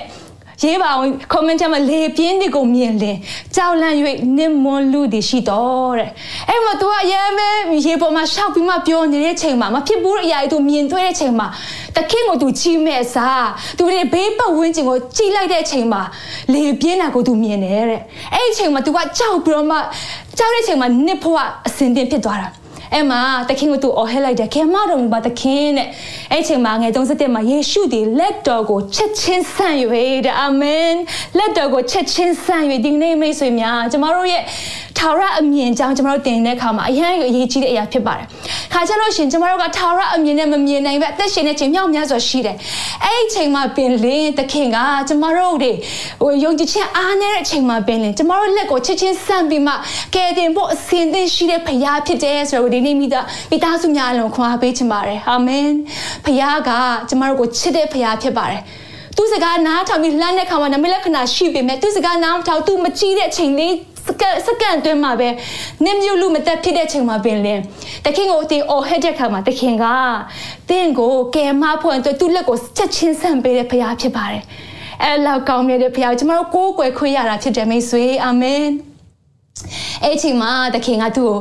[0.64, 3.18] ရေးပါအောင် comment ထဲမှာလေပြင်းတွေကိုမြင်လင်
[3.56, 3.96] ကြောက်လန့်၍
[4.38, 6.10] နစ်မွန်လူတွေရှိတော့တဲ့
[6.50, 7.48] အဲ့မှာ तू ကအရင်ပဲ
[7.86, 11.48] ရေပေါ်မှာရှောက်ပြီးမှပြောနေတဲ့ချိန်မှာမဖြစ်ဘူးတဲ့အရာတွေ तू မြင်တွေ့တဲ့ချိန်မှာ
[11.96, 13.46] တခင်ကို तू ချီးမဲ့စား
[13.78, 16.02] तू တွေဘေးပတ်ဝန်းကျင်ကိုကြည့်လိုက်တဲ့ချိန်မှာ
[16.54, 18.02] လေပြင်းတာကို तू မြင်တယ်တဲ့
[18.34, 19.78] အဲ့ဒီချိန်မှာ तू ကကြောက်ပြီးတော့မှ
[20.38, 22.48] ကြောက်တဲ့ချိန်မှာနစ်ဖို့ကအစင်တင်ဖြစ်သွားတာ
[22.93, 25.89] အဲ့မှာသခင်ကိုသူအော်ဟစ်လိုက်တယ်ခင်မတော်မူပါသခင်တဲ့
[26.33, 29.77] အဲ့ချိန်မှာငယ်37မှာယေရှုဒီလက်တော်ကိုချက်ချင်းဆန့်၍
[30.27, 30.93] တဲ့အာမင်
[31.39, 34.43] လက်တော်ကိုချက်ချင်းဆန့်၍ဒီနေ့မိတ်ဆွေများကျမတို့ရဲ့
[34.99, 38.27] ထာဝရအမြင်ကြောင့်ကျမတို့တင်တဲ့အခါမှာအရင်အရေးကြီးတဲ့အရာဖြစ်ပါတယ်။
[38.73, 42.57] ခါကျလို့ရှင်ကျမတို့ကထာဝရအမြင်နဲ့မမြင်နိုင်ပဲအသက်ရှင်တဲ့ချိန်မြောက်များစွာရှိတယ်။
[43.05, 45.73] အဲ့ဒီချိန်မှာပင်လင်းသခင်ကကျမတို့တွေ
[46.23, 49.73] ဟိုယုံကြည်ခြင်းအားနည်းတဲ့အချိန်မှာပင်လင်းကျမတို့လက်ကိုချက်ချင်းဆန့်ပြီးမှ
[50.15, 55.69] ကယ်တင်ဖို့အစဉ်သင့်ရှိတဲ့ဖခင်ဖြစ်တယ်ဆိုတော့ဒီနေ့မိသားမိသားစုများအလုံးခွန်အားပေးချင်ပါတယ်။အာမင်။
[56.25, 56.71] ဖခင်က
[57.09, 58.63] ကျမတို့ကိုချစ်တဲ့ဖခင်ဖြစ်ပါတယ်။
[59.17, 63.75] သူစကားနားထောင်ပြီးလှမ်းတဲ့ခါမှာနမိတ်လက္ခဏာရှိပေမဲ့သူစကားနားမထောင်သူမကြည့်တဲ့ချိန်လေး
[64.07, 65.29] စကစကန်အတွင်းမှာပဲ
[65.85, 67.61] နင်းမြုပ်လူမသက်ဖြစ်တဲ့ချိန်မှာပင်လင်
[68.05, 69.85] တခင်ကိုတင်အော်ဟက်တဲ့ခါမှာတခင်က
[70.71, 74.43] တင့်ကိုကယ်မဖို့အတွက်သူ့လက်ကိုချက်ချင်းဆန့်ပေးတဲ့ဖခင်ဖြစ်ပါတယ်
[75.03, 78.65] အဲလောက်ကောင်းမြတ်တဲ့ဖခင်ကျွန်တော်တို့ကိုးကွယ်ခွင့်ရတာဖြစ်တယ်မိတ်ဆွေအာမင်
[80.05, 81.39] အဲ့ချိန်မှာတခင်ကသူ့ကို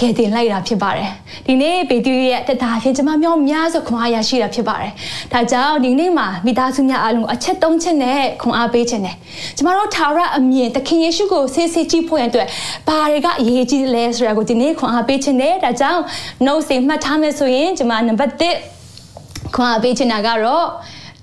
[0.00, 1.10] ကယ်တင်လိုက်တာဖြစ်ပါတယ်
[1.46, 4.92] ဒီနေ့ပေတရုရဲ့တတာဖြင့်ကျွန်မမျိုးများစွာခွန်အားရရှိတာဖြစ်ပါတယ်
[5.32, 9.16] ဒါကြောင့်ဒီနေ့မှာမိသားစုများအားလုံးအချက်၃ချက်နဲ့ခွန်အားပေးခြင်းနဲ့
[9.56, 12.48] ကျွန်တော်တို့ထာဝရအမြင်သခင်ယေရှုကိုဆေးဆေးကြည့်ဖို့ရန်အတွက်
[12.88, 16.02] ဘာတွေကအရေးကြီးလဲဆိုတာကိုဒီနေ့ခွန်အားပေးခြင်းနဲ့ဒါကြောင့်
[16.46, 20.66] note စိမှတ်ထားမယ်ဆိုရင်ကျွန်မနံပါတ်1ခွန်အားပေးခြင်းတာကတော့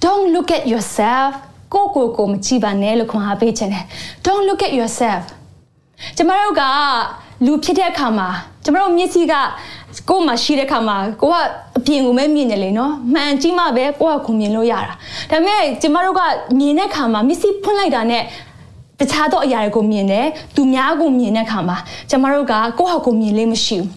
[0.03, 1.31] don't look at yourself
[1.73, 3.85] ကိုကိုကိုမကြည့်ပါနဲ့လို့ခွန်အားပေးခြင်းတယ်
[4.25, 5.23] don't look at yourself
[6.17, 6.61] ကျမတို့က
[7.45, 8.29] လူဖြစ်တဲ့အခါမှာ
[8.63, 9.33] ကျမတို့မျက်စိက
[10.09, 11.35] ကိုယ်မှာရှိတဲ့ခါမှာကိုက
[11.77, 14.95] အပြင်ကိုမဲမြင်တယ်လေနော်မှန်ကြည့်မှပဲကိုကကိုမြင်လို့ရတာဒါ
[15.29, 16.21] ပေမဲ့ကျမတို့က
[16.59, 18.23] မြင်တဲ့ခါမှာမျက်စိဖွင့်လိုက်တာနဲ့
[18.99, 20.25] တခြားသောအရာတွေကိုမြင်တယ်
[20.55, 21.77] သူများကိုမြင်တဲ့ခါမှာ
[22.09, 23.87] ကျမတို့ကကိုယ့်ဟာကိုမြင်လေးမရှိဘူး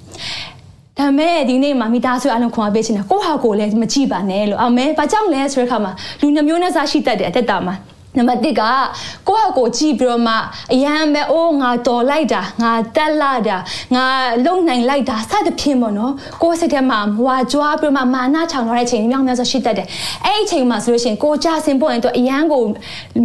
[0.99, 7.75] ဒါမဲ့ဒီနေ့မှာမိသားစုအလုံးခွန်အားပေးချင်တာကိုယ့်ဟာကိုလည်းမကြည့်ပါနဲ့လို့အာမင်။ဘာကြောင့်လဲဆိုတဲ့အခါမှာလူနှမျိုးနဲ့စားရှိတတ်တယ်အသက်တာမှာ
[8.17, 8.63] နံပါတ်1က
[9.29, 10.35] ကိုယ့်ဟာကိုယ်ကြည့်ပြီးတော့မှ
[10.75, 13.57] အရန်ပဲအိုးငါတော်လိုက်တာငါတက်လာတာ
[13.95, 14.05] ငါ
[14.45, 19.87] လုံနိုင်လိုက်တာစသဖြင့်ပေါ့နော်ကိုယ်စိတ်ထဲမှာမွာကြွားပြီးတော့မှမာနချောင်တော့တဲ့ချိန်မြောက်များစွာရှိတတ်တယ်
[20.27, 22.63] အဲ့ဒီချိန်မှာဆိုလို့ရှိရင်ကိုကြဆင်ဖို့ရင်တော့အရန်ကို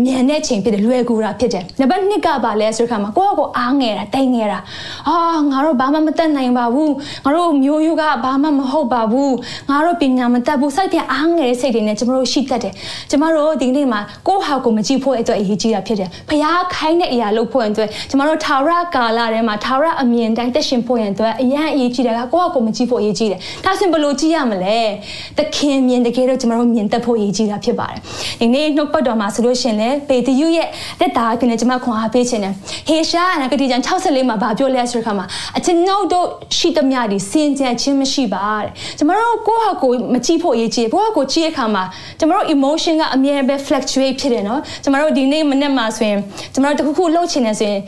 [0.05, 4.59] မြန်တဲ့ချိန်ဖြစ်တယ်လွယ်ကူတာဖြစ်တယ်နံပါတ်2ကပါလဲဆိုတဲ့ခါမှာကိုယ့်ဟာကိုယ်အားငယ်တာတိတ်ငယ်တာ
[5.07, 6.93] အာငါတို့ဘာမှမတတ်နိုင်ပါဘူး
[7.25, 9.33] ငါတို့မျိုးရိုးကဘာမှမဟုတ်ပါဘူး
[9.69, 12.73] ငါတို့ပညာမတတ်ဘူးစိုက်ပြန်အားငယ်တဲ့စိတ်တွေနဲ့ကျမတို့ရှိတတ်တယ်
[13.09, 24.77] ကျမတို့ဒီနေ့မှာကိုယ့်ဟာကိုယ်မကြည့်ဖို့အတွက်အရေးကြီးတာဖြစ်တယ်။ဖျားခိုင်းတဲ့အရာလုပ်ဖို့အတွက်ကျမတို့ထာဝရကာလထဲမှာထာဝရအမြင်တိုင်းတက်ရှင်ဖို့ရန်အတွက်အရန်အရေးကြီးတယ်ကကိုယ့်ဟာကိုယ်မကြည့်ဖို့အရေးကြီးတယ်။ဒါဆိုဘယ်လိုကြည့်ရမလဲ။
[25.37, 27.99] သခင်မြင်တကယ်တော့ကျမတို့မြင်တတ်ဖို့အရေးကြီးတာဖြစ်ပါတယ်။
[28.39, 30.67] ဒီနေ့နှုတ်ပတ်တော်မှာဆိုလို့ရှင်လေပေတရုရဲ့
[30.99, 32.53] လက်သားကနေကျမခွန်အားပေးခြင်းတယ်။
[32.87, 35.25] ဟေရှာနဂတိကျမ်း64မှာဗာပြောလဲဆိုတဲ့အခါမှာ
[35.57, 41.83] အချင်းနှုတ်တို့ရှိသမျှဒီစင်ကြယ်ခြင်းမရှိပါတဲ့။ကျမတို့ကိုယ့်ဟာကိုယ်မကြည့်ဖို့အရေးကြီးတယ်။ကိုယ့်ဟာကိုယ်ကြည့်တဲ့အခါမှာ
[42.19, 46.19] ကျမတို့ emotion ကအမြဲပဲ fluctuate ဖြစ်တယ်နော်။ကျမတို့ဒီနေ့မနေ့မှဆိုရင်
[46.53, 47.81] ကျမတို့တခုခုလှုပ်ချင်နေဆိုရင်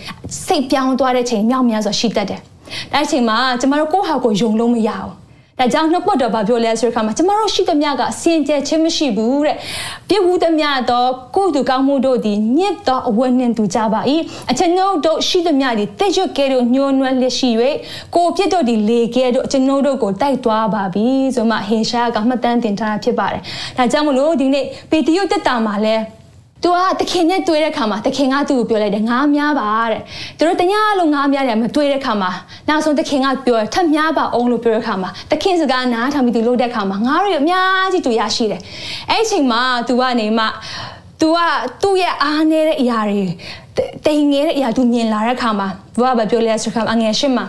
[0.46, 2.40] စိတ်ပြောင်းသွားတဲ့ချိန်မြောက်များစွာရှိတတ်တယ်။
[2.92, 5.14] ဒါအချိန်မှာကျမတို့ကိုယ့်ဟာကိုယ်ယုံလို့မရဘူး။
[5.60, 9.56] ဒါကြောင့်နှုတ်ပတ်တော်ဘာပြောလဲဆိုတဲ့အခါမှာကျမတို့ရှိသမျှကအစင်ကြယ်ခြင်းမရှိဘူးတဲ့
[10.08, 11.06] ပြည့်ဝသမျှသော
[11.36, 14.02] ကိုယ်သူကောင်းမှုတို့သည်ညစ်သောအဝတ်နှင့်တူကြပါ၏
[14.52, 17.50] အကျွန်ုပ်တို့ရှိသမျှသည်တိတ်ရွတ်ကဲတို့ညှိုးနွမ်းလက်ရှိ၍
[18.16, 21.06] ကိုပြစ်တို့သည်လေကဲတို့အကျွန်ုပ်တို့ကိုတိုက်သွားပါပြီ
[21.36, 23.42] ဆိုမှဟေရှာကမှတ်တမ်းတင်ထားတာဖြစ်ပါတယ်
[23.78, 25.96] ဒါကြောင့်မလို့ဒီနေ့ပေတရုတက်တာမှာလဲ
[26.64, 30.02] သူကတခင်နဲ့တွေ့တဲ့ခါမှာတခင်ကသူ့ကိုပြောလိုက်တယ်ငါများပါတဲ့
[30.38, 32.32] သူတို့တ냐လို့ငါများတယ်မတွေ့တဲ့ခါမှာ
[32.70, 38.62] နောက်ဆုံးတခင်ကပြောထပ်များပါအောင်လို့ပြောတဲ့ခါမှာတခင်စကားနားထောင်ပြီးသူလုပ်တဲ့ခါမှာငါတို့ရအများကြီးတူရရှိတယ်
[39.10, 40.46] အဲ့အချိန်မှာသူကနေမှ
[41.22, 41.38] သူက
[41.82, 43.24] သူ့ရဲ့အားနည်းတဲ့အရာတွေ
[44.06, 47.46] တိမ်ငယ်တဲ့အရာသူမြင်လာတဲ့ခါမှာသူကဘာပြောလဲဆိုခါအငယ်ရှင်းမှာ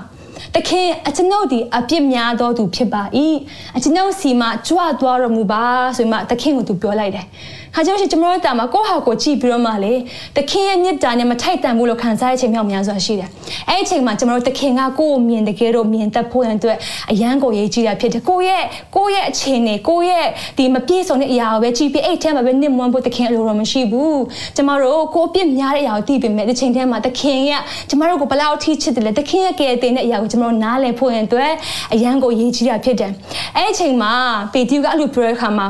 [0.55, 3.03] တခင်အကျွန်ုပ်ဒီအပြစ်များသောသူဖြစ်ပါ၏
[3.77, 5.65] အကျွန်ုပ်စီမှာကြွသွားတော်မူပါ
[5.97, 7.27] ဆိုမှတခင်ကိုသူပြောလိုက်တယ်။
[7.75, 9.93] ခါကျလို့ရှိရင်ကျွန်တော်တို့တာမှာကိုယ့်ဟာကိုကြည့်ပြီးတော့မှလေ
[10.37, 13.29] တခင်ရဲ့မြတ်တာနဲ့မထိုက်တန်ဘူးလို့ခံစားရခြင်းမြောက်များစွာရှိတယ်။
[13.69, 16.77] အဲ့ဒီအချိန်မှာကျွန်တော်တို့တခင်ကကိုယ့်ကိုမြင်တကယ်တော့မြင်တတ်ဖို့ရန်အတွက်
[17.13, 18.65] အရန်ကိုရေးကြည့်တာဖြစ်တယ်။ကိုယ့်ရဲ့
[18.97, 20.29] ကိုယ့်ရဲ့အခြေအနေကိုယ့်ရဲ့
[20.59, 24.17] ဒီမပြည့်စုံတဲ့အရာကိုပဲကြည့်ပြီးအဲ့ထဲမှာပဲနစ်မွန်းဖို့တခင်အလိုတော်မရှိဘူး။
[24.57, 27.53] ကျွန်တော်တို့ကိုယ်အပြစ်များတဲ့အရာကိုသိပေမဲ့ဒီချိန်ထဲမှာတခင်က
[27.89, 31.53] ကျွန်တော်တို့ကိုဘလောက်ထိချစ်တယ်လဲတခင်ရဲ့ကယ်တင်တဲ့အရာကိုကျွန်တော်တို့နားလည်ဖို့ရန်အတွက်
[31.95, 33.13] အရန်ကိုရေးကြည့်တာဖြစ်တယ်။
[33.57, 34.13] အဲ့ဒီအချိန်မှာ
[34.53, 35.69] ပေတရုကအဲ့လိုပြောတဲ့အခါမှာ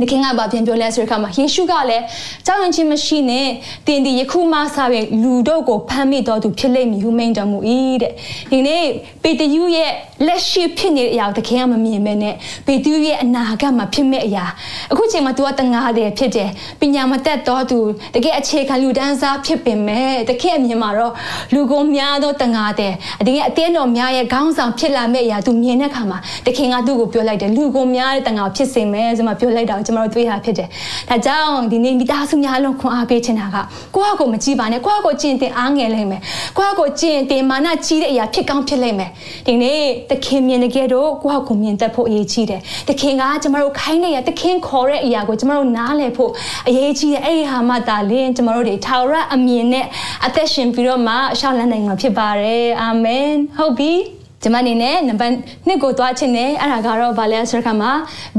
[0.00, 2.04] ဒီခင်ကဘာပြန်ပြောလဲဆိုတဲ့အခါမှာယေရှုကလည်း
[2.46, 3.48] ကြောက်ရွံ့ခြင်းမရှိနဲ့
[3.86, 7.58] တင်ဒီယခုမှစပြီးလူတို့ကိုဖမ်းမိတော်သူဖြစ်လိမ့်မည်ဟုမိန့်တော်မူ၏
[8.02, 8.12] တဲ့
[8.50, 8.84] ဒီနေ့
[9.22, 9.90] ပေတရုရဲ့
[10.26, 12.34] လက်ရှိဖြစ်နေတဲ့အရာကိုတခင်ကမမြင်မဲနဲ့
[12.66, 14.44] ပေတရုရဲ့အနာဂတ်မှာဖြစ်မဲ့အရာ
[14.92, 16.50] အခုချိန်မှာ तू ကတငါတယ်ဖြစ်တယ်
[16.80, 17.78] ပညာမတတ်တော့သူ
[18.14, 21.12] တကယ်အခြေခံလူတန်းစားဖြစ်ပင်မဲ့တခင်အမြင်မှာတော့
[21.54, 22.92] လူကုန်များသောတငါတယ်
[23.26, 30.68] တကယ်အတင်းတော်များရဲ့ခေါင်းဆောင်ဖြစ်လာမဲ့အရာ तू မြင်တဲ့အခါမှာတခင်ကသူ့ကိုပြောလိုက်တယ်လူကုန်များတဲ့တငါဖြစ်စေမယ်ဆိုမှပြောလိုက်တာကျွန်တော်တို့တွေးတာဖြစ်တယ်။
[31.10, 33.56] ဒါကြောင့်ဒီနေ့မိသားစုများလုံးခွန်အားပေးချင်တာက
[33.94, 36.20] ကိုယ့်ဟာကိုယ်မကြည့်ပါနဲ့ကိုယ့်ဟာကိုယ်ကျင့်တင်အားငယ်လိမ့်မယ်။
[36.56, 39.10] ကိုယ့်ဟာကိုယ်ကျင့်တင်မာနကြီးတဲ့အရာဖြစ်ကောင်းဖြစ်လိမ့်မယ်။
[39.46, 46.30] ဒီနေ့သခင်မြင်တကယ်တော့ကိုယ့်ဟာကိုယ်မြင်တတ်ဖို့အရေးကြီးတယ်။သခင်ကကျွန်တော်တို့ခိုင်းနေရသခင်ခေါ်တဲ့အရာကိုကျွန်တော်တို့နားလည်ဖို့
[46.68, 49.86] အရေးကြီးတယ်။အဲ့ဒီဟာမှသာလင်းကျွန်တော်တို့တွေထာဝရအမြင်နဲ့
[50.26, 53.92] အသက်ရှင်ပြီးတော့မှရှောက်လန်းနိုင်မှာဖြစ်ပါတယ်။အာမင်။ဟုတ်ပြီ။
[54.42, 55.34] ကျမအနေနဲ့နံပါတ်
[55.66, 57.92] 2ကိုသွားချင်တယ်အဲ့ဒါကတော့ဗာလဲဆိုတဲ့ခါမှာ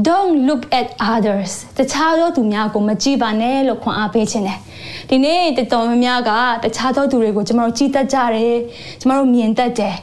[0.06, 4.58] don't look at others တခြားသောသူများကိုမကြည့်ပါနဲ့လို့ခွန်အားပေးချင်တယ်
[5.08, 6.30] ဒီနေ့တတော်များများက
[6.64, 8.56] တခြားသောသူတွေကိုကျမတို့ကြည်တတ်ကြတယ်
[9.00, 9.96] ကျမတို့မြင်တတ်တယ်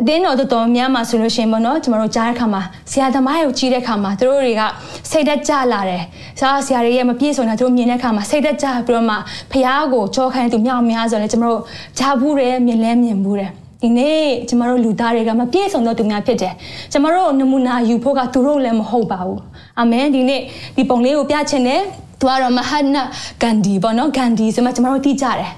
[0.00, 4.62] အတင်းတော်တော်များမှာဆိုလို့ရှိရင်ပေါ့နော်ကျမတို့ကြားတဲ့ခါမှာဆရာသမားတွေကိုကြီးတဲ့ခါမှာသူတို့တွေက
[5.10, 6.02] စိတ်သက်ကြလာတယ်။
[6.40, 9.16] ဆရာဆရာတွေရဲ့မပြည့်စုံတာသူတို့မြင်တဲ့ခါမှာစိတ်သက်ကြပြီးတော့မှ
[9.52, 11.60] ဖះကိုကြောခိုင်းသူမြောက်များဆိုတော့ကျမတို့
[11.98, 16.54] ကြားဘူးတယ်မြင်လဲမြင်ဘူးတယ်။ ဒီနေ့ကျမတို့လူသားတွေကမပြည့်စုံသောသူများဖြစ်တယ်
[16.92, 19.40] ကျမတို့နမူနာယူဖို့ကသူတို့လည်းမဟုတ်ပါဘူး
[19.78, 20.40] အာမင်ဒီနေ့
[20.76, 21.82] ဒီပုံလေးကိုပြချင်တယ်
[22.20, 23.02] သူကတော့မဟတ်နာ
[23.42, 25.50] ဂန်ဒီပေါ့နော်ဂန်ဒီဆိုမှကျမတို့သိကြတယ်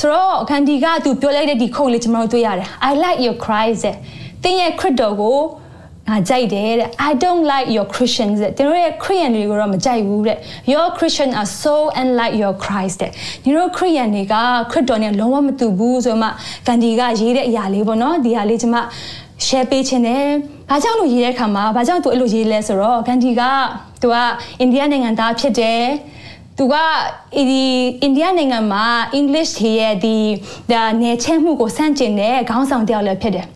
[0.00, 3.96] ဆိုတော့ဂန်ဒီကသူပြောလိုက်တဲ့ဒီခုတ်လေးကျမတို့တွေ့ရတယ် I like your cries တဲ့
[4.42, 5.38] တင်းရဲ့ခရစ်တော်ကို
[6.10, 10.38] ငါကြိုက်တယ်တဲ့ I don't like your Christians တဲ့တို့ရဲ့ Christian တွေကိုတော့မကြိုက်ဘူးတဲ့
[10.72, 13.10] Your Christian are so unlike your Christ တဲ့
[13.44, 14.34] ဒီတို့ Christian တွေက
[14.72, 16.28] ခရစ်တော်နဲ့လုံးဝမတူဘူးဆိုမှ
[16.66, 18.76] ဂန္ဒီကရေးတဲ့အရာလေးပေါ့နော်ဒီဟာလေးကျွန်မ
[19.46, 20.24] share ပေးခြင်းတယ်။
[20.70, 23.42] ဘာကြောင့်လို့ရေးတဲ့အခါမှာဘာကြောင့်သူအဲ့လိုရေးလဲဆိုတော့ဂန္ဒီက
[24.02, 24.16] သူက
[24.60, 25.82] အိန္ဒိယနိုင်ငံသားဖြစ်တယ်
[26.58, 26.74] သူက
[27.50, 27.62] ဒီ
[28.02, 28.86] အိန္ဒိယနိုင်ငံမှာ
[29.18, 30.16] English ရဲ့ဒီ
[30.72, 33.46] ဒါနယ်ချဲမှုကိုစန့်ကျင်တဲ့ခေါင်းဆောင်တယောက်လည်းဖြစ်တယ်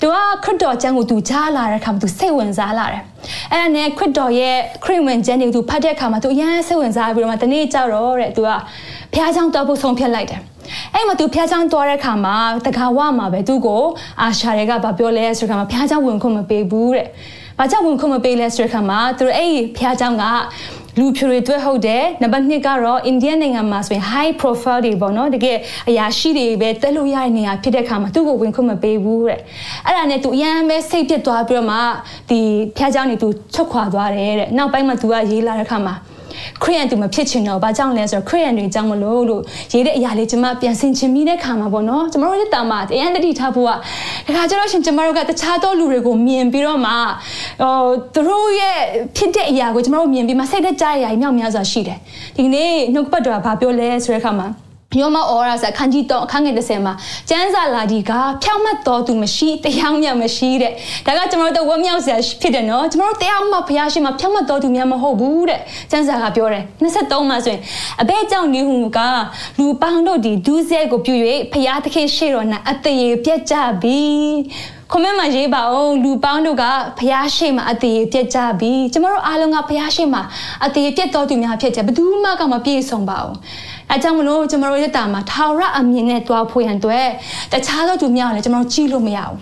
[0.00, 3.02] သူကခရစ်တော်ကျမ်းကိုသူကြားလာတဲ့အခါမှာသူစိတ်ဝင်စားလာတယ်။
[3.50, 8.50] အဲ့ဒါနဲ့ခရစ်တော်ရဲ့ခရစ်ဝင်ကျမ်းတွေကိုသူဖတ်တဲ့အခါမှာသူအရင်စိတ်ဝင်စားပြီးတော့မှတနေ့ကြောက်တော့တဲ့သူက
[9.12, 10.40] ဘုရားကျောင်းတောက်ဖို့ဆုံးဖြတ်လိုက်တယ်။
[10.94, 13.82] အဲ့မှာသူဘုရားကျောင်းသွားတဲ့အခါမှာတခါဝမှာပဲသူ့ကို
[14.22, 17.06] အာရှာတွေကဗာပြောလဲဆိုတဲ့အခါမှာဘုရားကျောင်းဝင်ခွင့်မပေးဘူးတဲ့။
[17.58, 20.24] ဘာကြောင့်ဝင်ခွင့်မပေးလဲဆိုတဲ့အခါမှာသူတို့အဲ့ဒီဘုရားကျောင်းက
[20.99, 25.57] လူဖြူတွေတွေ့ဟုတ်တယ်နံပါတ်2ကတော့အိန္ဒိယနိုင်ငံမှာဆိုရင် high profile တွေပေါ့နော်တကယ်
[25.89, 29.39] အရာရှိတွေပဲတက်လို့ရတဲ့နေရာဖြစ်တဲ့အခါမှာသူ့ကိုဝင်ခွင့်မပေးဘူးတဲ့
[29.85, 31.77] အဲ့ဒါနဲ့သူအရန်ပဲစိတ်ပြစ်သွားပြီးတော့မှ
[32.29, 32.39] ဒီ
[32.77, 35.95] ဖျားเจ้าနေသူချုပ်ခွာသွားတယ်တဲ့နောက်ပိုင်းမှာသူကရေးလာတဲ့အခါမှာ
[36.62, 39.42] ခရိယန်တူမဖြစ်ချင်တော့ဘာကြောင့်လဲဆိုတော့ခရိယန်တွေကြောင့်မလို့လို့
[39.72, 46.92] ရေးတဲ့အရာလေးကျွန်မပြန်ဆင်ချင်မိတဲ့ခါမှာပေါ့နော်ကျွန်တော်တို့တာမှာအရန်တတိထားဖို့ကဒါခါကျတော့ရှင်ကျွန်တော်တို့ကတခြားသောလူတွေကိုမြင်ပြီးတော့မှ
[47.62, 48.76] ဟိုသူတို့ရဲ့
[49.16, 51.98] ဖြစ်တဲ့အရာကိုကျွန်တော်တို့မြင်ပြီးမှစိတ်သက်ကြတဲ့အရာကြီးမြောက်များစွာရှိတယ်
[52.36, 54.48] ဒီနေ့နှုတ်ပတ်တော်ကဘာပြောလဲဆိုတဲ့အခါမှာ
[55.00, 56.94] ယောမဩရာဆိုခန်းကြီးတော့အခန်းငယ်30မှာ
[57.28, 60.72] ကျမ်းစာလာဒီကဖြောင့်မတ်တော်သူမရှိတရားမြတ်မရှိတဲ့
[61.06, 67.60] ဒါကကျွန်တော်တို့ဝမ်းမြောက်စရာဖြစ်တယ်နော်ကျွန်တော်တို့တရားမှဘုရားရှိခိုးဖြောင့်မတ်တော်သူများမဟုတ်ဘူးတဲ့ကျမ်းစာကပြောတယ်23မှာဆိုရင်
[68.02, 68.98] အဘဲကြောင့်နေဟုက
[69.58, 71.14] လူပေါင်းတို့ဒီဒူးစဲကိုပြု၍
[71.52, 74.00] ဘုရားသခင်ရှေ့တော်၌အသေးပြက်ကြပြီ
[74.94, 76.64] ခွန်မမှာရေးပါအောင်လူပေါင်းတို့က
[76.98, 80.20] ဖျားရှိမှအသေးပြက်ကြပြီကျမတို့အားလုံးကဖျားရှိမှ
[80.64, 83.36] အသေးပြက်တော်သူများဖြစ်ကြဘယ်သူမှကမပြေဆုံးပါဘူး
[83.94, 87.08] အဲကြောင့်မလို့ကျမတို့ရဲ့တာမှာထာဝရအမြင်နဲ့တွားဖို့ရန်အတွက်
[87.52, 89.36] တခြားသောသူများလည်းကျမတို့ကြည့်လို့မရဘူး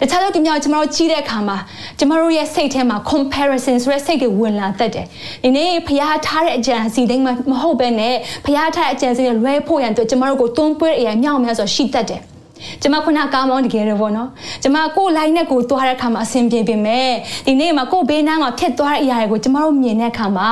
[0.00, 1.58] တခြားသောသူများကျမတို့ကြီးတဲ့အခါမှာ
[1.98, 5.06] ကျမတို့ရဲ့စိတ်ထဲမှာ comparison ဆိုတဲ့စိတ်တွေဝင်လာတတ်တယ်။
[5.44, 12.22] ဒီနေ့ဖရားထားတဲ့အကြံစီတိုင်းမဟုတ်ဘဲနဲ့ဖရားထားတဲ့အကြံစီတွေလွဲဖို့ရန်အတွက်ကျမတို့ကိုတွန်းပွေးတဲ့အရာမြောက်များစွာရှိတတ်တယ်။
[12.82, 14.28] ကျမခုနကားမောင်းတကယ်တော့ဗောနော်
[14.62, 17.08] ကျမကို line နဲ့ကိုသွားတဲ့အခါမှာအဆင်ပြေပေမဲ့
[17.46, 20.50] ဒီနေ့မှာကိုဘေးနားမှာဖြစ်သွားတဲ့အရာတွေကိုကျမတို့မြင်တဲ့အခါမှာ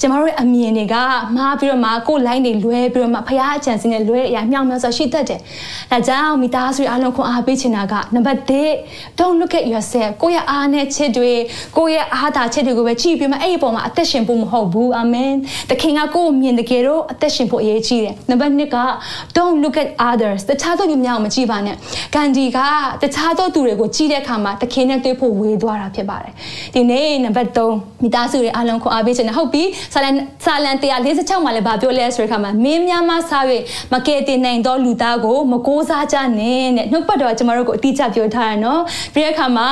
[0.00, 0.96] ကျမတို့ရဲ့အမြင်တွေက
[1.36, 5.40] မှားပြီးတော့မှကို line တွေလွဲပြီးတော့မှဖရားအချန်စင်းနဲ့လွဲတဲ့အရာမြောက်များစွာရှိတတ်တယ်
[5.90, 8.40] ဒါကြောင့်မိသားစုအားလုံးခွန်အားပေးချင်တာကနံပါတ်
[8.80, 11.32] 1 don't look at yourself ကိုယ့်ရဲ့အားနဲ့ချစ်တွေ
[11.76, 15.32] ကိုယ့်ရဲ့အားသာချစ်တွေကိုပဲကြည့်ပြီးမှအဲ့ဒီပုံမှာအသက်ရှင်ဖို့မဟုတ်ဘူးအာမင်
[15.70, 18.78] သခင်ကကိုယ်မြင်တကယ်တော့အသက်ရှင်ဖို့အရေးကြီးတယ်နံပါတ်2က
[19.36, 21.76] don't look at others တခြားသူတွေများမကြည့်ပါနဲ့
[22.14, 22.58] ဂန်ဒီက
[23.02, 26.32] တခြားသောသူတွေကိုကြီးတဲ့အခါမှာတခင်နဲ့တွေ့ဖို့ဝေးသွားတာဖြစ်ပါတယ်
[26.74, 29.62] ဒီနေ့နံပါတ်3မိသားစုတွေအားလုံးခွန်အားပေးခြင်းနဲ့ဟုတ်ပြီ
[29.94, 33.44] ဆာလန်ဆာလန်146မှာလည်းဗာပြောလဲဆိုတဲ့အခါမှာမင်းများမှစား၍
[33.92, 38.80] မကယ်တင်နိုင်သောလူသားကိုမကိုးစားကြနဲ့တဲ့နှုတ်ပတ်တော်ကျမတို့ကိုအတိအကျပြောထားရနော်
[39.14, 39.68] ပြီးတဲ့အခါမှာ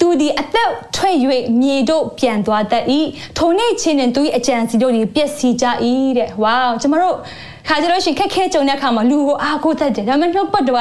[0.00, 1.16] သူဒီအသက်ထွက်၍
[1.60, 2.84] မြေတို့ပြန်သွားတတ်၏
[3.38, 5.66] ထိုနေ့ချင်းနဲ့သူ၏အကြံစီတို့ဒီပျက်စီးကြ၏
[6.18, 7.16] တဲ့ဝေါကျမတို့
[7.68, 10.80] ခါကြလို့ရှိရင်ခက်ခဲကြုံတဲ့အခါမှာလူကိုအားကိုးတတ်တယ်ဒါပေမဲ့နှုတ်ပတ်တော်က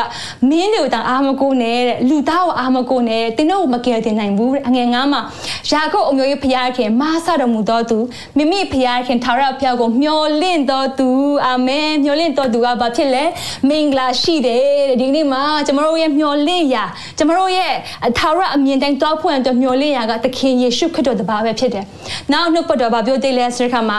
[0.49, 5.21] မင်းတွေကိုတောင်အားမကိုးနဲ့တဲ့လူသားကိုအားမကိုးနဲ့တင်းတို့ကိုမကယ်တင်နိုင်ဘူးတဲ့အငယ်ငါးမှာ
[5.69, 7.97] ယာကုပ်အမျိုးကြီးဖျားခင်မာဆတော်မူတော်သူ
[8.37, 11.09] မိမိဖျားခင်ထာဝရဘုရားကိုမျှော်လင့်တော်သူ
[11.45, 13.23] အာမင်မျှော်လင့်တော်သူကဘာဖြစ်လဲ
[13.69, 16.83] မင်္ဂလာရှိတယ်တဲ့ဒီနေ့မှာကျွန်တော်တို့ရဲ့မျှော်လင့်ရာ
[17.17, 17.73] ကျွန်တော်တို့ရဲ့
[18.17, 21.85] ထာဝရအမြင်တိုင်းတောက်ဖွင့်အတွက်မျှော်လင့်ရာကသခင်ယေရှုခရစ်တော်တပါးပဲဖြစ်တယ်
[22.31, 23.97] နောက်နှုတ်ပတ်တော်ဘာပြောသေးလဲဆိုတဲ့အခါမှာ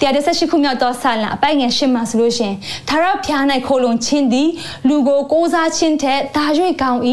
[0.00, 2.54] တရားတစ်ဆက်ရှိခုမြောက်သောဆာလံအပိုင်ငယ်ရှင်းမှာဆိုလို့ရှင်
[2.88, 4.48] သာရဖျား၌ခိုလုံခြင်းသည်
[4.88, 6.44] လူကိုကိုးစားခြင်းထက်ဒါ၍
[6.82, 7.00] ကောင်း၏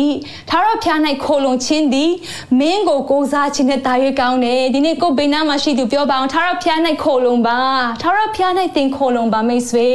[0.50, 2.12] သာရဖျား၌ခိုလုံခြင်းသည်
[2.60, 7.60] မင်းကိုကိုးစားခြင်းထက်ဒါ၍ကောင်းတယ်ဒီနေ့ကိုဘေးနားမှာရှိသူပြောပါအောင်သာရဖျား၌ခိုလုံပါ
[8.02, 9.90] သာရဖျား၌သင်ခိုလုံပါမိတ်ဆွေ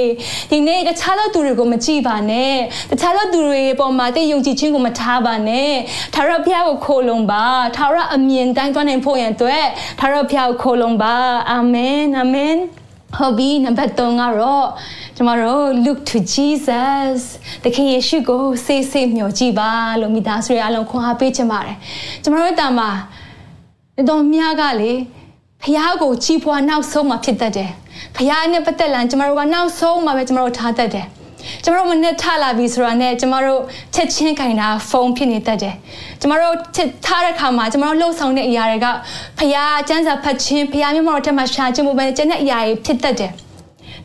[0.51, 2.55] ဒီနေ့တခြားသောသူတွေကိုမကြည့်ပါနဲ့
[2.91, 5.73] တခြားသောသူတွေပေါ်မှာတည်ယုံကြည်ခြင်းကိုမထားပါနဲ့
[6.15, 7.45] သာရဖျားကိုခိုလုံပါ
[7.77, 9.65] သာရအမြင်တိုင်းသွားနိုင်ဖို့ရန်အတွက်
[10.01, 11.15] သာရဖျားကိုခိုလုံပါ
[11.51, 12.57] အာမင်အာမင်
[13.17, 14.67] ဟုတ်ပြီနံပါတ်3ကတော့
[15.21, 17.21] ကျမတို့ look to Jesus
[17.65, 21.77] တခင်ယေရှုကိုစေးစေးမျှော်ကြည့်ပါလို့မိသားစုတွေအားလုံးခွန်အားပေးချင်ပါတယ်
[22.23, 22.91] ကျမတို့တာမှာ
[24.09, 24.93] တော်များကလေ
[25.63, 27.71] ဖះကိုချီးပွားနောက်ဆုံးမှဖြစ်တတ်တယ်
[28.17, 31.07] ဖះနဲ့ပတ်သက်လာကျမတို့ကနောက်ဆုံးမှပဲကျမတို့ထားတတ်တယ်
[31.65, 33.61] ကျမတို့မနဲ့ထလာပြီဆိုတာနဲ့ကျမတို့
[33.95, 35.75] ချက်ချင်းခိုင်တာဖုန်းဖြစ်နေတတ်တယ်
[36.21, 38.87] ကျမတို့ချက်ထားတဲ့ခါမှာကျမတို့လှုပ်ဆောင်တဲ့အရာတွေက
[39.39, 39.57] ဖះ
[39.89, 43.33] ကျန်းစာဖတ်ခြင်းဖះမျက်မှောက်ထက်မှရှာခြင်းမပဲကျန်တဲ့အရာတွေဖြစ်တတ်တယ်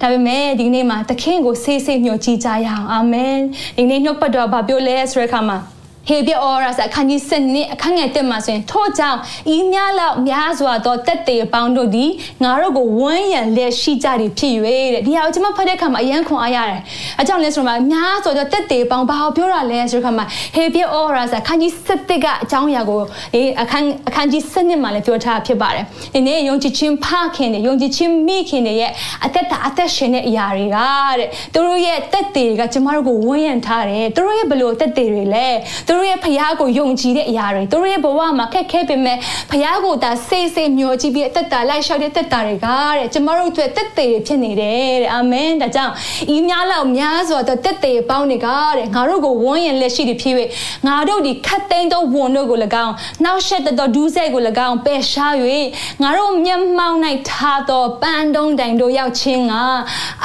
[0.02, 3.38] ဒါပေမဲ့ဒီနေ့မှာသခင်ကိုဆေးဆေးညှို့ကြည့်ကြရအောင်အာမင်
[3.78, 5.58] ဒီနေ့နှုတ်ပတ်တော်ဘာပြောလဲဆိုတဲ့အခါမှာ
[6.08, 9.20] ဟေပြအော်ရာစအခန်းကြီးစနစ်အခန်းငယ်တက်မှာဆိုရင်ထို့ကြောင့်
[9.56, 12.10] ဤများလောက်များစွာသောတက်တေပေါင်းတို့သည်
[12.44, 16.80] ငါတို့ကိုဝန်းရံလက်ရှိကြသည်ဖြစ်၍တဲ့ဒီဟာကိုကျွန်မဖတ်တဲ့အခါမှာအယံခွန်အားရတယ်
[17.22, 23.02] အကြောင်းလဲဆိုတော့များစွာသောတက်တေပေါင်းဘာကိုပြောတာလဲဆိုတဲ့အခါမှာဟေပြအော်ရာစအခန်းကြီးစတစ်ကအကြောင်းအရာကို
[23.34, 28.92] ဒီအခန်းအခန်းကြီးစနစ်မှာလည်းပြောထားဖြစ်ပါတယ်ဒီနေ့ယုံကြည်ခြင်းဖခင်တွေယုံကြည်ခြင်းမိခင်တွေရဲ့
[29.26, 30.78] အသက်တာအသက်ရှင်တဲ့အရာတွေက
[31.20, 35.48] တဲ့သူတို့ရဲ့တက်တေတွေကကျွန်မတို့ကိုဝန်းရံထားတယ်သူတို့ရဲ့ဘလို့တက်တေတွေလဲ
[35.88, 39.18] သူသူတို့ရဲ့ဖခင်ကိုယုံကြည်တဲ့အရာတွေသူတို့ရဲ့ဘဝမှာခက်ခဲပေမဲ့
[39.50, 45.94] ဖခင်ကိုဒါစိတ်စိတ်မျှော်ကြည့်ပြီးအသက်တာလိုက်လျှောက်တဲ့သက်တာတွေကတဲ့ကျမတို့အတွက်တက်သေးဖြစ်နေတယ်တဲ့အာမင်ဒါကြောင့်
[46.36, 50.36] ဤများလောက်များစွာသောတက်သေးပေါင်းတွေကတဲ့ငါတို့ကိုဝန်းရင်လက်ရှိတွေဖြစ်၍
[50.88, 55.34] ငါတို့ဒီခတ်သိမ်းသောဝန်တို့ကို၎င်းနောက်ဆက်သောဒူးစိတ်ကို၎င်းပယ်ရှား၍
[56.02, 56.98] ငါတို့မျက်မှောက်၌
[57.30, 59.54] ထားသောပန်းတုံးတိုင်တို့ရောက်ခြင်းက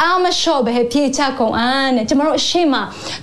[0.01, 2.75] အာမလျှော့ပဲပြေချကုန်အံ့တဲ့ကျမတို့အရှိမ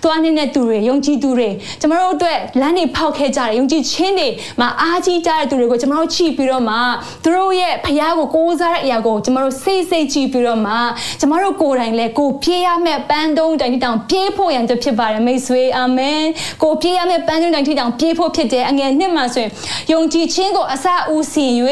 [0.04, 1.50] သွားနေတဲ့သူတွေယုံကြည်သူတွေ
[1.82, 4.28] ကျမတို့အတွက်လမ်းတွေဖောက်ခဲ့ကြတယ်ယုံကြည်ခြင်းတွေ
[4.60, 6.76] မှာအားကြီးကြတဲ့သူတွေကိုကျမတို့ချီပြီးတော့မှ
[7.24, 10.74] သူတို့ရဲ့ဖခင်ကိုကိုးစားတဲ့အရာကိုကျမတို့စိတ်စိတ်ကြည့်ပြီးတော့မှ
[11.20, 16.22] ကျမတို့ကိုယ်တိုင်လည်းကိုပြေးရမယ့်ပန်းတုံးတိုင်တောင်ပြေးဖို့ရန်ဖြစ်ပါတယ်မိတ်ဆွေအာမင်
[16.64, 19.52] ကိုပြေးရမယ့်ပန်းတုံးတိုင်တောင်ပြေးဖို့ဖြစ်တယ်အငယ်နှစ်မှာဆိုရင်
[19.92, 21.46] ယုံကြည်ခြင်းကိုအစဦးစီ၍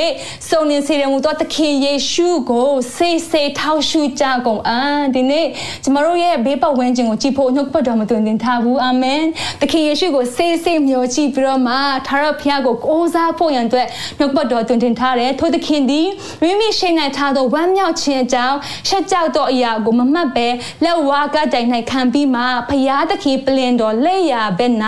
[0.49, 4.79] စုံလင်စေရမူသောသခင်ယေရှုကိုစိတ်စိတ်ထောက်ရှုကြကုန်အံ
[5.15, 5.47] ဒီနေ့
[5.83, 9.21] ကျမတို့ရဲ့ဘေးပတ်ဝန်းကျင်ကိုကြည့်ဖို့နှုတ်ပတ်တော်မသွန်သင်ထားဘူးအာမင်
[9.61, 11.75] သခင်ယေရှုကိုစိတ်စိတ်မျှော်ကြည့်ပြီးတော့မှ
[12.07, 13.87] ထာဝရဘုရားကိုကိုးစားဖို့ရန်အတွက်
[14.19, 16.07] နှုတ်ပတ်တော်သွန်သင်ထားတယ်ထိုသခင်သည်
[16.41, 20.47] မိမိရှိန်၌ထားသောဝမ်းမြောက်ခြင်းအကြောင်းရှက်ကြောက်သောအရာကိုမမှတ်ပဲ
[20.83, 24.73] လက်ဝါးကတိုင်၌ခံပြီးမှဘုရားသခင်ပလင်တော်လက်ရာဘက်၌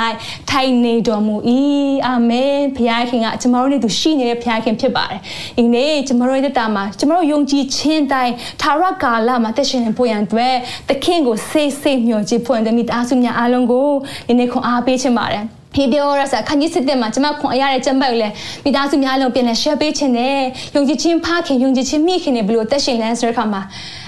[0.50, 1.36] ထိုင်နေတော်မူ၏
[2.08, 5.20] အာမင်ဘုရားခင်ကကျမတို့နဲ့သူရှိနေတဲ့ဘုရားခင်ဖြစ်ပါတယ်
[5.58, 10.54] ဒီနေ့ကျမတို့ရဲ့တာမှာကျမတို့ယုံကြည်ခြင်းတိုင်းထာဝရကာလမှာတက်ရှင်နေဖို့ရန်အတွက်
[10.90, 13.90] သခင်ကိုစိတ်စိတ်မျှော်ကြည့်ဖို့ရန်မိသားစုများအားလုံးကို
[14.28, 18.28] ဒီနေ့ခွန်အားပေးချင်ပါတယ် ဖေပြောရစခန်းကြီးစစ်တဲ့မှာကျမခွန်အရတဲ့ကျမ်းပတ်လေ
[18.64, 20.38] မိသားစုများလုံးပြန်လဲ share ပေးခြင်းနဲ့
[20.76, 23.62] ယုံကြည်ခြင်းဖခင်ယုံကြည်ခြင်းမိခင်တွေဘလို့တက်ရှင်လဲဆိုတဲ့အခါမှာ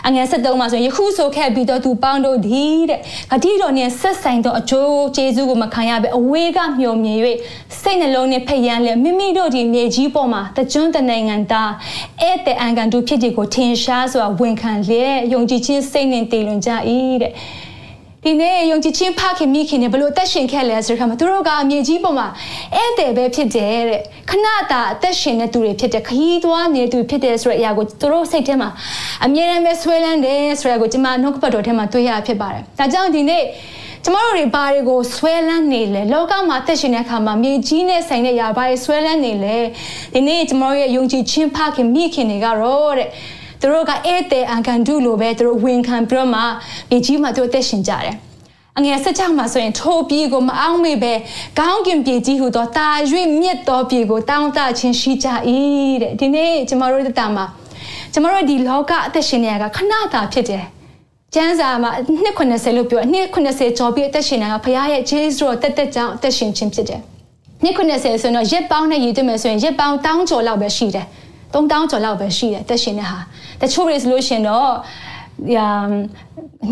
[0.07, 2.99] အငယ်73မှာဆိုရင်ယခုဆိုခဲ့ပြီးတော့သူပေါင်းတို့ဒီတဲ့
[3.31, 7.17] ဂတိတော်နဲ့ဆက်ဆိုင်သောအကျိုးကျေးဇူးကိုမခံရဘဲအဝေးကမျှော်မြင်၍
[7.81, 11.71] စိတ်နှလုံးနဲ့ဖျက်လဲမိမိတို့ဒီမြေကြီးပေါ်မှာတကျွန်းတနိုင်ငံသား
[12.21, 16.71] ဧည့်သည်အံကန်တို့ဖြစ်တဲ့ကိုထင်ရှားစွာဝန်ခံလျက်ယုံကြည်ခြင်းစိတ်နဲ့တည်လွန်ကြ၏
[17.21, 17.33] တဲ့
[18.27, 22.27] ဒီနေ့ယုံကြည်ခြင်းဖခင်မိခင်တွေဘလို့အသက်ရှင်ခဲ့လဲဆိုတဲ့အခါမှာသူတို့ကအမြေကြီးပေါ်မှာ
[22.75, 28.69] ဧည့်သည်ပဲဖြစ်တယ်တဲ့ခဏတာအသက်ရှင်တဲ့သူတွေဖြစ်တယ်ခရီးသွားနေတဲ့သူဖြစ်တယ်ဆိုတဲ့အရာကိုသူတို့စိတ်ထဲမှာ
[29.25, 33.43] အမြဲတမ်းပဲဆွဲလန်းတယ်ဆိုတဲ့အကိုကျွန်မနှုတ်ကပတ်တော်ထဲမှာတွေ့ရဖြစ်ပါတယ်ဒါကြောင့်ဒီနေ့
[34.03, 39.57] ကျမတို့တွေဘာတွေကိုဆွဲလန်းနေလဲလောကမှာသက်ရှင်တဲ့အခါမှာမြေကြီးနဲ့ဆိုင်တဲ့ຢာဘာတွေဆွဲလန်းနေလဲ
[40.13, 43.09] ဒီနေ့ကျမတို့ရဲ့ယုံကြည်ခြင်းဖခင်မိခင်တွေကတော့တဲ့
[43.61, 46.41] သူတို့ကဧည့်သည်အံကန်ဒုလိုပဲသူတို့ဝန်ခံပြီးတော့မှ
[46.89, 48.15] မြေကြီးမှာသူတို့သက်ရှင်ကြတယ်
[48.77, 51.13] အငယ်ဆက်ချမှာဆိုရင်ထိုပြည်ကိုမအောင်မေပဲ
[51.59, 52.87] ကောင်းကင်ပြည်ကြီးဟူသောတာ၍
[53.41, 55.27] မြင့်သောပြည်ကိုတောင်းတခြင်းရှိကြ၏
[56.01, 57.45] တဲ့ဒီနေ့ကျမတို့တာမှာ
[58.13, 60.63] ကျမတို့ဒီလောကအသက်ရှင်နေရကခဏတာဖြစ်တယ်
[61.33, 61.91] ကျမ်းစာမှာ
[62.21, 67.01] နှစ်90လို့ပြောနှစ်90ကျော်ပြီးအသက်ရှင်နေတာကဘုရားရဲ့ဂျေဇုတော်တက်တက်ကြောင့်အသက်ရှင်ခြင်းဖြစ်တယ်
[67.63, 71.05] နှစ်90ဆိုရင်တော့ရက်ပေါင်းနဲ့ရည်သွင်းမယ်ဆိုရင်ရက်ပေါင်းတောင်းကျော်လောက်ပဲရှိတယ်
[71.53, 73.19] 3000ကျော်လောက်ပဲရှိတယ်တက်ရှင်တဲ့ဟာ
[73.61, 74.71] တချို့တွေဆိုလို့ရှင်တော့
[75.55, 75.67] ယာ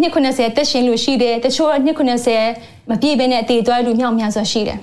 [0.02, 1.98] နှစ်90တက်ရှင်လို့ရှိတယ်တချို့နှစ်
[2.42, 4.80] 90မပြည့်ဘဲနဲ့အသေးသွားလူမြောက်များစွာရှိတယ်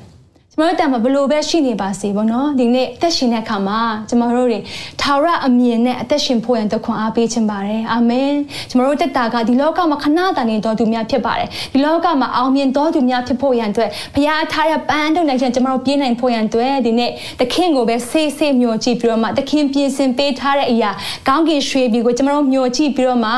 [0.52, 4.58] ကျမတို့တံမှာဘလို့ပဲရှိနေပါစေပေါ့နော်ဒီနေ့အသက်ရှင်တဲ့အခါမှာကျမတို့တွေ
[5.00, 8.32] ထာဝရအမြင်နဲ့အသက်ရှင်ဖို့ရန်တခွန်အားပေးခြင်းပါတယ်အာမင်
[8.70, 17.10] ကျမတို့တက်တာကဒီလောကမှာခဏတာနေတော်သူများဖြစ်ပါတယ်ဒီလောကမှာအောင်မြင်တော်သူများဖြစ်ဖို့ရန်အတွက်ဘုရားထားတဲ့ပန်းတုံနိုင်ခြင်းကျမတို့ပြင်းနိုင်ဖို့ရန်အတွက်ဒီနေ့
[17.40, 20.90] သခင်ကိုပဲဆေးဆေးမျှော်ကြည့်ပြီးတော့မှသခင်ပြင်ဆင်ပေးထားတဲ့အရာ
[21.28, 23.32] ကောင်းကင်ရွှေပြည်ကိုကျမတို့မျှော်ကြည့်ပြီးတော့မှ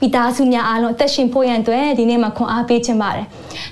[0.00, 3.26] မိသားစုများအားလုံးအသက်ရှင်ဖို့ရန်အတွက်ဒီနေ့မှာခွန်အားပေးခြင်းပါတယ်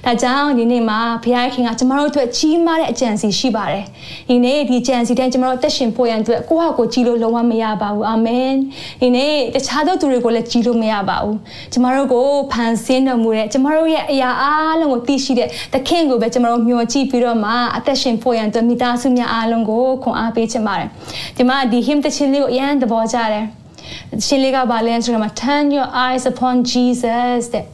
[0.04, 3.84] ဒါကြောင့်ဒီနေ့မှာဘုရားခင်ကကျမတို့အတွက်ကြီးမားတဲ့အကြံစီရှိပါတယ်။
[4.28, 8.52] ဒီနေ့ဒီကြံစီတိုင်းကျမတို့အသက်ရှင်ဖို့ရန်အတွက်ကိုယ့်ဟာကိုယ်ကြည်လို့လုံးဝမရပါဘူး။အာမင်။
[9.02, 11.36] ဒီနေ့တခြားသောသူတွေကိုလည်းကြည်လို့မရပါဘူး။
[11.72, 20.88] ကျမတို့ကိုဖန်ဆင်းတော်မူတဲ့ကျမတို့ရဲ့အရာအားလုံးကိုသိရှိတဲ့သခင်ကိုပဲကျမတို့မျှော်ကြည့်ပြီးတော့မှအသက်ရှင်ဖို့ရန်အတွက်မိသားစုများအားလုံးကိုခွန်အားပေးချင်ပါတယ်။
[21.36, 23.44] ဒီမှာဒီ hymn တခြင်းလေးကိုအရန်သဘောကျတယ်။
[24.26, 27.64] ရှင်လေးကပါလဲဆိုတော့ turn your eyes upon Jesus တဲ့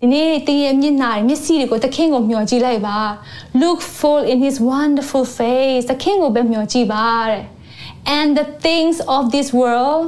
[0.00, 2.98] ဒီနေ့တင်းရဲ့မျက်နှာမျက်စိတွေကိုသခင်ကိုမျှော်ကြည့်လိုက်ပါ
[3.60, 7.42] look full in his wonderful face သခင်ကိုပဲမျှော်ကြည့်ပါတဲ့
[8.18, 10.04] and the things of this world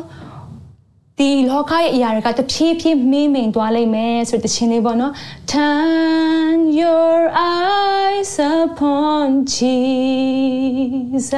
[1.19, 5.13] ဒီလောကရဲ့အရာတွေကတဖြည်းဖြည်းမင်းမိန်သွားလိမ့်မယ်ဆိုတဲ့ချင်းလေးပေါ့နော်
[5.53, 7.19] turn your
[7.59, 11.33] eyes upon Jesus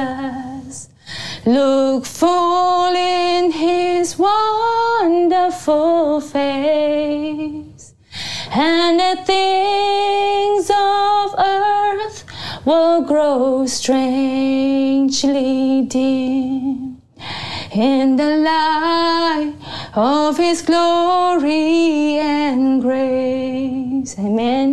[1.55, 2.93] look full
[3.29, 7.70] in his wonderful face
[8.51, 12.17] and the things of earth
[12.65, 15.53] will grow strangely
[15.93, 17.01] dim
[17.71, 19.53] in the light
[19.95, 24.67] of his glory and grace amen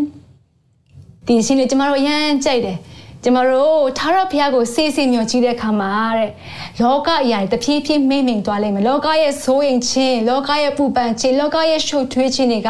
[1.27, 2.79] ဒီရှင်လေးကျမတို့အရန်ကြိုက်တယ်
[3.24, 6.32] ကျမတို့ထာဝရဘုရားကိုစေးစေးမျှော်ကြည့်တဲ့အခါမှာတဲ့
[6.82, 12.70] လောကအရာတွေတဖြည်းဖြည်းမိမ့်မိန်သွားလိမ့်မယ်လောကရဲ့ဆိုးရင်ချင်းလောကရဲ့ပူပန်ခြင်းလောကရဲ့ရှုပ်ထွေးခြင်းတွေက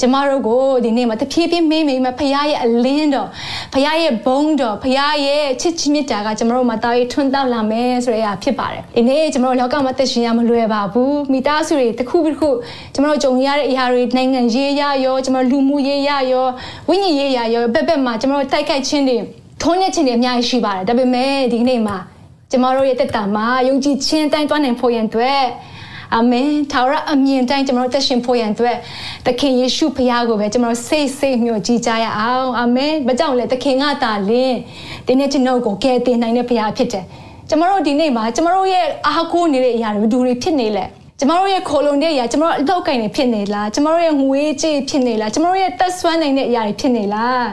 [0.00, 3.28] ကျမတို့ကိုဒီနေ့မှာတဖြည်းဖြည်းမိမ့်မိန်မှာဘုရားရဲ့အလင်းတော်
[3.72, 12.50] ဘုရားရဲ့ဘုန်းတော်ဘုရားရဲ့ချစ်ချင်းမြတ်တာကကျမတို့မှာတာရေးထွန်းတောက်လာမယ်ဆိုတဲ့အရာဖြစ်ပါတယ်ဒီနေ့ကျမတို့လောကမှာသက်ရှင်ရမလွယ်ပါဘူးမိသားစုတွေတစ်ခုတစ်ခု
[12.94, 16.46] ကျမတို့ကြုံရတဲ့အရာတွေနိုင်ငံရေးရရောကျမတို့လူမှုရေးရရော
[16.88, 19.18] ဝိညာဉ်ရေးရရောဘက်ဘက်မှာကျမတို့တိုက်ခိုက်ခြင်းတွေ
[19.62, 21.96] ထုံးတဲ့ခြင်းတွေအများကြီးရှိပါတယ်ဒါပေမဲ့ဒီနေ့မှာ
[22.50, 25.42] ကျမတို့ရဲ့တက်တာမှာယုံကြည်ခြင်းတိုင်းသွားနိုင်ဖို့ရန်အတွက်
[26.14, 28.76] အာမင်ထာဝရအမြင်တိုင်းကျွန်တော်တို့သက်ရှင်ဖို့ရန်အတွက်
[29.26, 34.58] သခင်ယေရှုဖခင်ကိုပဲကျွန်တော်တို့စိတ်စိတ်မျိုးကြည်ကြရအောင်အာမင်ဘာကြောင့်လဲသခင်ကတာလင်း
[35.06, 37.04] ဒီနေ့ကျွန်တော်ကိုကယ်တင်နိုင်တဲ့ဖခင်ဖြစ်တယ်
[37.48, 40.84] ကျွန်တော်တို့ဒီနေ့မှာကျွန်တော်တို့ရဲ့အားကိုးနေတဲ့အရာတွေဘယ်သူတွေဖြစ်နေလဲ
[41.18, 47.44] ကျမတို့ရဲ့ခိုလုံတဲ့အရာကျမတို့အလောက်ကင်တွေဖြစ်နေလားကျမတို့ရဲ့ငွေကြေးဖြစ်နေလားကျမတို့ရဲ့သက်ဆွမ်းနိုင်တဲ့အရာတွေဖြစ်နေလား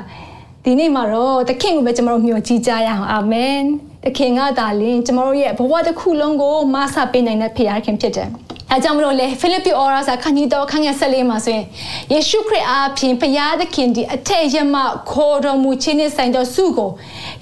[0.66, 3.60] ဒီနေ့မှာတော့သခင်ကိုပဲကျွန်တော်တို့မျှော်ကြည့်ကြရအောင်အာမင်
[4.04, 8.30] သခင်ကသာလင်ကျွန်တော်တို့ရဲ့ဘဝတစ်ခုလုံးကိုမဆပေးနိုင်တဲ့ဖခင်ဖြစ်တယ်
[8.74, 11.66] အဲကြောင့်မလို့လေဖိလိပ္ပိဩရာစာခန်းကြီးတော်ခန်းငယ်ဆက်လေးမှာဆိုရင်
[12.14, 14.76] ယေရှုခရစ်အားဖြင့်ဘုရားသခင်ဒီအထက်ရမ
[15.12, 16.90] ခေါ်တော်မူခြင်းနဲ့ဆိုင်သောဆုကို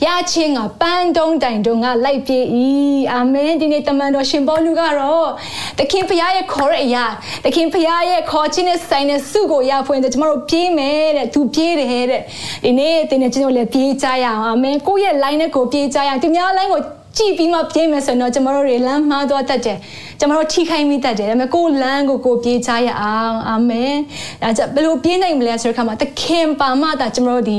[0.05, 2.39] ရခြင်းကပန်းတုံးတိုင်တုံးကလိုက်ပြေ၏
[3.13, 5.29] အာမင်ဒီနေ့တမန်တော်ရှင်ပေါလုကတော့
[5.77, 7.05] သခင်ဘုရားရဲ့ခေါ်တဲ့အရာ
[7.43, 12.21] သခင်ဘုရားရဲ့ခေါ်ခြင်းနဲ့ဆိုင်တဲ့ဆုကိုရဖွင့်တဲ့ကျွန်တော်တို့ပြေးမယ်တဲ့သူပြေးတယ်တဲ့
[12.65, 16.81] ဒီနေ့တင်နေကျွန်တော်လည်းပြေးကြရအောင်အာမင်ကိုယ့်ရဲ့ line နဲ့ကိုပြေးကြရအောင်ဒီများ line ကို
[17.17, 19.77] ကြည့်ပြီးမှပြေးမယ်ဆိုတော့ကျမတို့တွေလမ်းမှားသွားတတ်တယ်
[20.19, 23.95] ကျမတို့ထိခိုက်မိတတ်တယ်ဒါပေမဲ့ကိုယ်လမ်းကိုကိုပြေးချရအောင်အာမင်
[24.41, 27.57] ဒါကြောင့်ဘယ်လိုပြေးနိုင်မလဲဆိုတဲ့အခါမှာသခင်ပါမှသာကျမတို့ဒီ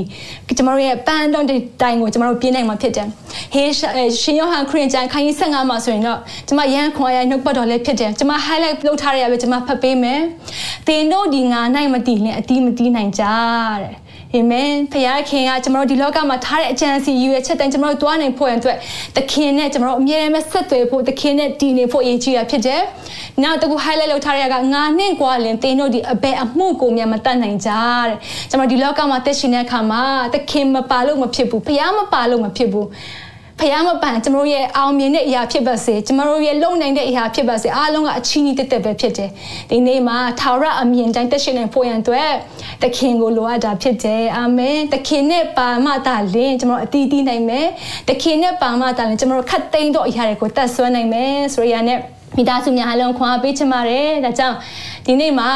[0.57, 3.09] ကျမတို့ရဲ့ပန်းတော့တိုင်ကိုကျမတို့ပြေးနိုင်မှာဖြစ်တယ်
[3.55, 3.71] ဟေး
[4.23, 10.21] ရှင်ယောဟန်ခရစ်ကျမ်းခန်းကြီး15မှာဆိုရင်တော့ကျမရန်ခွန်ရနှုတ်ပတ်တော်လည်းဖြစ်တယ်ကျမ highlight လုပ်ထားရရပဲကျမဖတ်ပေးမယ်
[10.87, 13.25] သင်တို့ဒီငါနိုင်မတည်လင်အတီးမတီးနိုင်ကြ
[13.83, 13.95] တဲ့
[14.35, 14.95] အာမင်ဖ
[15.29, 18.77] ခင်ကကျွန်တော်တို့ဒီလောကမှာထားတဲ့အကြံစီယူရချက်တိုင်းကျွန်တော်တို့တွားနိုင်ဖို့အတွက်
[19.16, 22.81] သခင်နဲ့ကျွန်တော်တို့အမြဲတမ်းဆက်သွယ်ဖို့သခင်နဲ့တည်နေဖို့အရေးကြီးတာဖြစ်တယ်။
[23.42, 28.16] နောက်တစ်ခု highlight လုပ်ထားရကငါနှင့်ကွာလင်တင်းတို့ဒီအဘယ်အမှုကိုမြတ်မတတ်နိုင်ကြတဲ့။
[28.51, 32.87] ကျွန်တော်ဒီလောကမှာတက်ရှင်တဲ့အခါမှာသခင်မပါလို့မဖြစ်ဘူး။ဖခင်မပါလို့မဖြစ်ဘူး။
[33.62, 39.31] ဖះမပန်ကျွန်တော်ရဲ့အောင်မြင်တဲ့အရာဖြစ်ပါစေကျွန်တော်ရဲ့လုံနိုင်တဲ့အရာဖြစ်ပါစေအားလုံးကအချီးနီးတက်တက်ပဲဖြစ်တယ်
[39.70, 42.31] ဒီနေ့မှာထာဝရအမြင်တိုင်းတက်ရှင်နိုင်ဖို့ရန်အတွက်
[42.83, 47.66] သခင်ကိုလိုအပ်တာဖြစ်တယ်အာမင်သခင်နဲ့ပါမတာလင်းကျွန်တော်အတီးတီးနိုင်မယ်
[48.09, 51.98] သခင်နဲ့ပါမတာလင်းကျွန်တော်ခတ်သိမ်းတော့အရာတွေကိုတတ်ဆွမ်းနိုင်မယ်ဆိုရရနဲ့
[52.37, 54.57] မိသားစုများအလုံးခွန်အားပေးချင်ပါတယ်ဒါကြောင့်
[55.07, 55.48] ဒီနေ့မှာ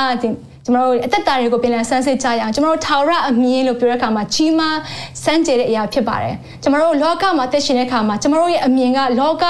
[0.66, 4.78] ကျမတို့အသက်တာတွေကိုပြန်လည်ဆန်းစစ်ကြရအောင်ကျမတို့ထာဝရအမြင်လို့ပြောတဲ့အခါမှာကြီးမား
[5.24, 9.44] စမ်းကြတဲ့အရာဖြစ်ပါတယ်ကျမတို့လောကမှာသက်ရှင်တဲ့အခါမှာကျမတို့ရဲ့အမြင်ကလောက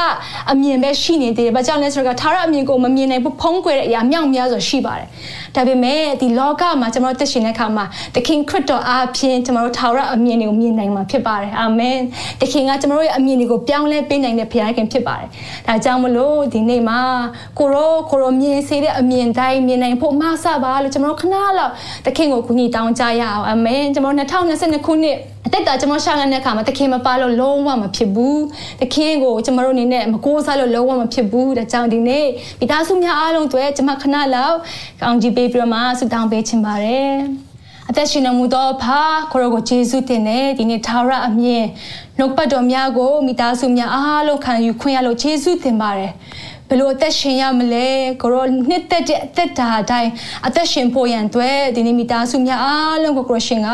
[0.53, 5.07] အမြင်ပဲရှိနေသေးတယ်။ဘာကြောင့်လဲဆိုတော့ထာဝရအမြင်ကိုမမြင်နိုင်ဘူးဖုံးကွယ်တဲ့အရာမြောက်များစွာရှိပါတယ်။
[5.55, 11.99] ဒါပေမဲ့ဒီလောကမှာကျမတို့သက်ရှင်တဲ့အခါမှာသခင်ခရစ်တော်အားဖြင့်ကျမတို့ထာဝရအမြင်တွေကိုမြင်နိုင်မှာဖြစ်ပါတယ်။အာမင်။
[12.41, 15.29] သခင်ကကျမတို့ရဲ့အမြင်တွေကိုပြောင်းလဲပေးနိုင်တဲ့ဘုရားခင်ဖြစ်ပါတယ်။
[15.67, 17.01] ဒါကြောင့်မလို့ဒီနေ့မှာ
[17.59, 21.73] ကိုရောကိုရောမြင်စေတဲ့အမြင်တိုင်းမြင်နိုင်ဖို့မဆပါလို့ကျမတို့ခဏလောက်
[22.07, 25.17] သခင်ကိုကူညီတောင်းကြရအောင်အာမင်ကျွန်တော်2022ခုနှစ်
[25.47, 28.43] အသက်တာကျွန်တော်ရှာငတ်တဲ့အခါမှာသခင်မပါလို့လုံးဝမဖြစ်ဘူး
[28.81, 32.27] သခင်ကိုကျွန်တော်တို့အနေနဲ့မကိုးစားလို့လုံးဝမဖြစ်ဘူးဒါကြောင့်ဒီနေ့
[32.61, 34.57] မိသားစုများအားလုံးတွေ့ကျွန်မခဏလောက်
[35.01, 37.15] ကောင်းကြီးပေးပြီးတော့မှဆုတောင်းပေးချင်ပါတယ်
[37.91, 39.01] အသက်ရှင်နေမှုတော့ဖာ
[39.33, 41.65] ကိုရောကိုယေရှုတင်တဲ့ဒီနေ့ထာဝရအမြင်
[42.19, 46.13] နှုတ်ပတ်တော်များကိုမိသားစုများအားလုံးခံယူခွင့်ရလို့ယေရှုတင်ပါတယ်
[46.69, 47.87] ဘယ်လိုအသက်ရှင်ရမလဲ
[48.23, 50.11] ကိုရောနှစ်သက်တဲ့အသက်တာအတိုင်း
[50.47, 53.71] အသက်ရှင်ဖို့ရန်အတွက်ဒီနေ့မိသားစုများအားလုံးကိုကိုရရှင်က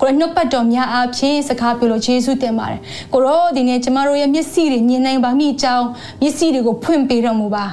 [0.00, 2.80] ကိုရနှုတ်ပတ်တော်များအားဖြင့်စကားပြောလို့ယေရှုတင်ပါတယ်
[3.14, 5.86] ကိုရောဒီနေ့ကျမတို့ရဲ့မျက်စိတွေမြင်နိုင်ပါမိကြောင်း
[6.22, 7.64] မျက်စိတွေကိုဖွင့်ပေးတော်မူပါ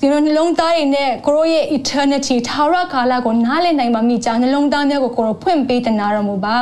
[0.00, 6.58] ဒီလိုနှလုံးသားတွေနဲ့ကိုရောရဲ့ eternity ထာဝရကာလကိုနားလည်နိုင်ပါမိကြောင်းနှလုံးသားများကိုကိုရောဖွင့်ပေးတနာတော်မူပါ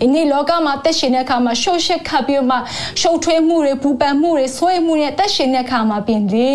[0.00, 2.56] ဒီနေ့လောကမှာသက်ရှင်တဲ့အခါမှာရှုပ်ရှက်ခတ်ပြီးမှ
[3.00, 6.52] ရှုပ်ထွေးမှုတွေပူပန်မှုတွေဆွေးမှုတွေသက်ရှင်တဲ့အခါမှာပြင်လေ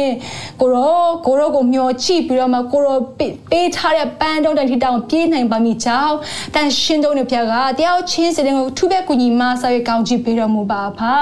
[0.62, 6.16] ကိုရောကိုရောကိုမျောချိပြီးတော့မှကိုရောပေးထားတဲ့ပန်းတုံးတိုင်ထီတောင်ပြေးနိုင်ပါမိကြောင်း
[6.56, 11.14] တန်ရှင်းတုံးတဲ့ဖျားကတယောက်ချင်းစတဲ့ကိုထူးပဲကူညီမဆာရကောင်းကြည့်ပေးတော်မူပါဖာ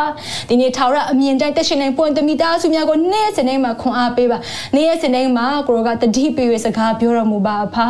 [0.49, 4.37] ဒီနေ့ထာဝရအမြင်တိုင်းတက်ရှင်နိုင်ပွင့်တမိသားစုများကိုနေ့စဉ်တိုင်းမှာခွန်အားပေးပါ
[4.75, 7.87] နေ့ရက်စဉ်တိုင်းမှာကိုရောကတတိပေးရစကားပြောတော်မူပါဖာ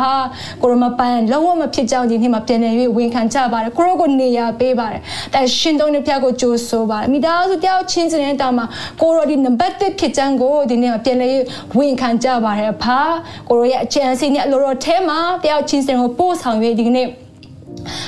[0.62, 5.00] ကိုရောမပန်းလုံးဝမဖြစ်ကြောင်းဒီနေ့မှာပြန်နေ၍ဝန်ခံကြပါတယ်ကိုရောကိုနေရာပေးပါတယ်
[5.34, 8.66] တန်ရှင်းတုံးတဲ့ဖျားကိုကြိုးဆိုပါတယ်မိသားစုတယောက်ချင်းစတဲ့တောင်မှာ
[9.00, 11.30] ကိုရောဒီနံပါတ်1ဖြစ်ကြောင်းကိုဒီနေ့မှာပြန်နေ
[11.78, 12.98] ဝန်ခံကြပါတယ်ဖာ
[13.48, 17.08] ကိုရောရဲ့အကျဉ်းစီနဲ့အလိုတော်ထဲမှာတယောက်ချင်းစင်ကိုပို့ဆောင်၍ဒီကနေ့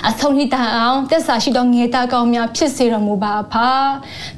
[0.09, 3.69] အဆုံးထိတန်အောင်တက်စာရှိသောငေတာကောင်းများဖြစ်စေတော်မူပါဖာ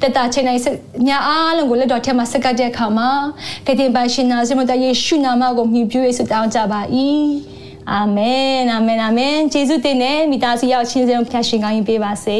[0.01, 0.61] တက်တာချိန်တိုင်း
[1.07, 3.09] ညာအားလုံးကိုလက်တော်ထဲမှာစက္ကပ်တဲ့အခါမှာ
[3.67, 6.81] ကတိပါရှင်နာစမတယေရှုနာမကိုမြည်ပြည့်ဆုတောင်းကြပါ၏
[7.91, 12.39] အာမင်အာမင်အာမင်ယေရှုတင်နဲ့မိသားစုရောက်ချင်းစင်ဖျားရှင်ကောင်းကြီးပေးပါစေ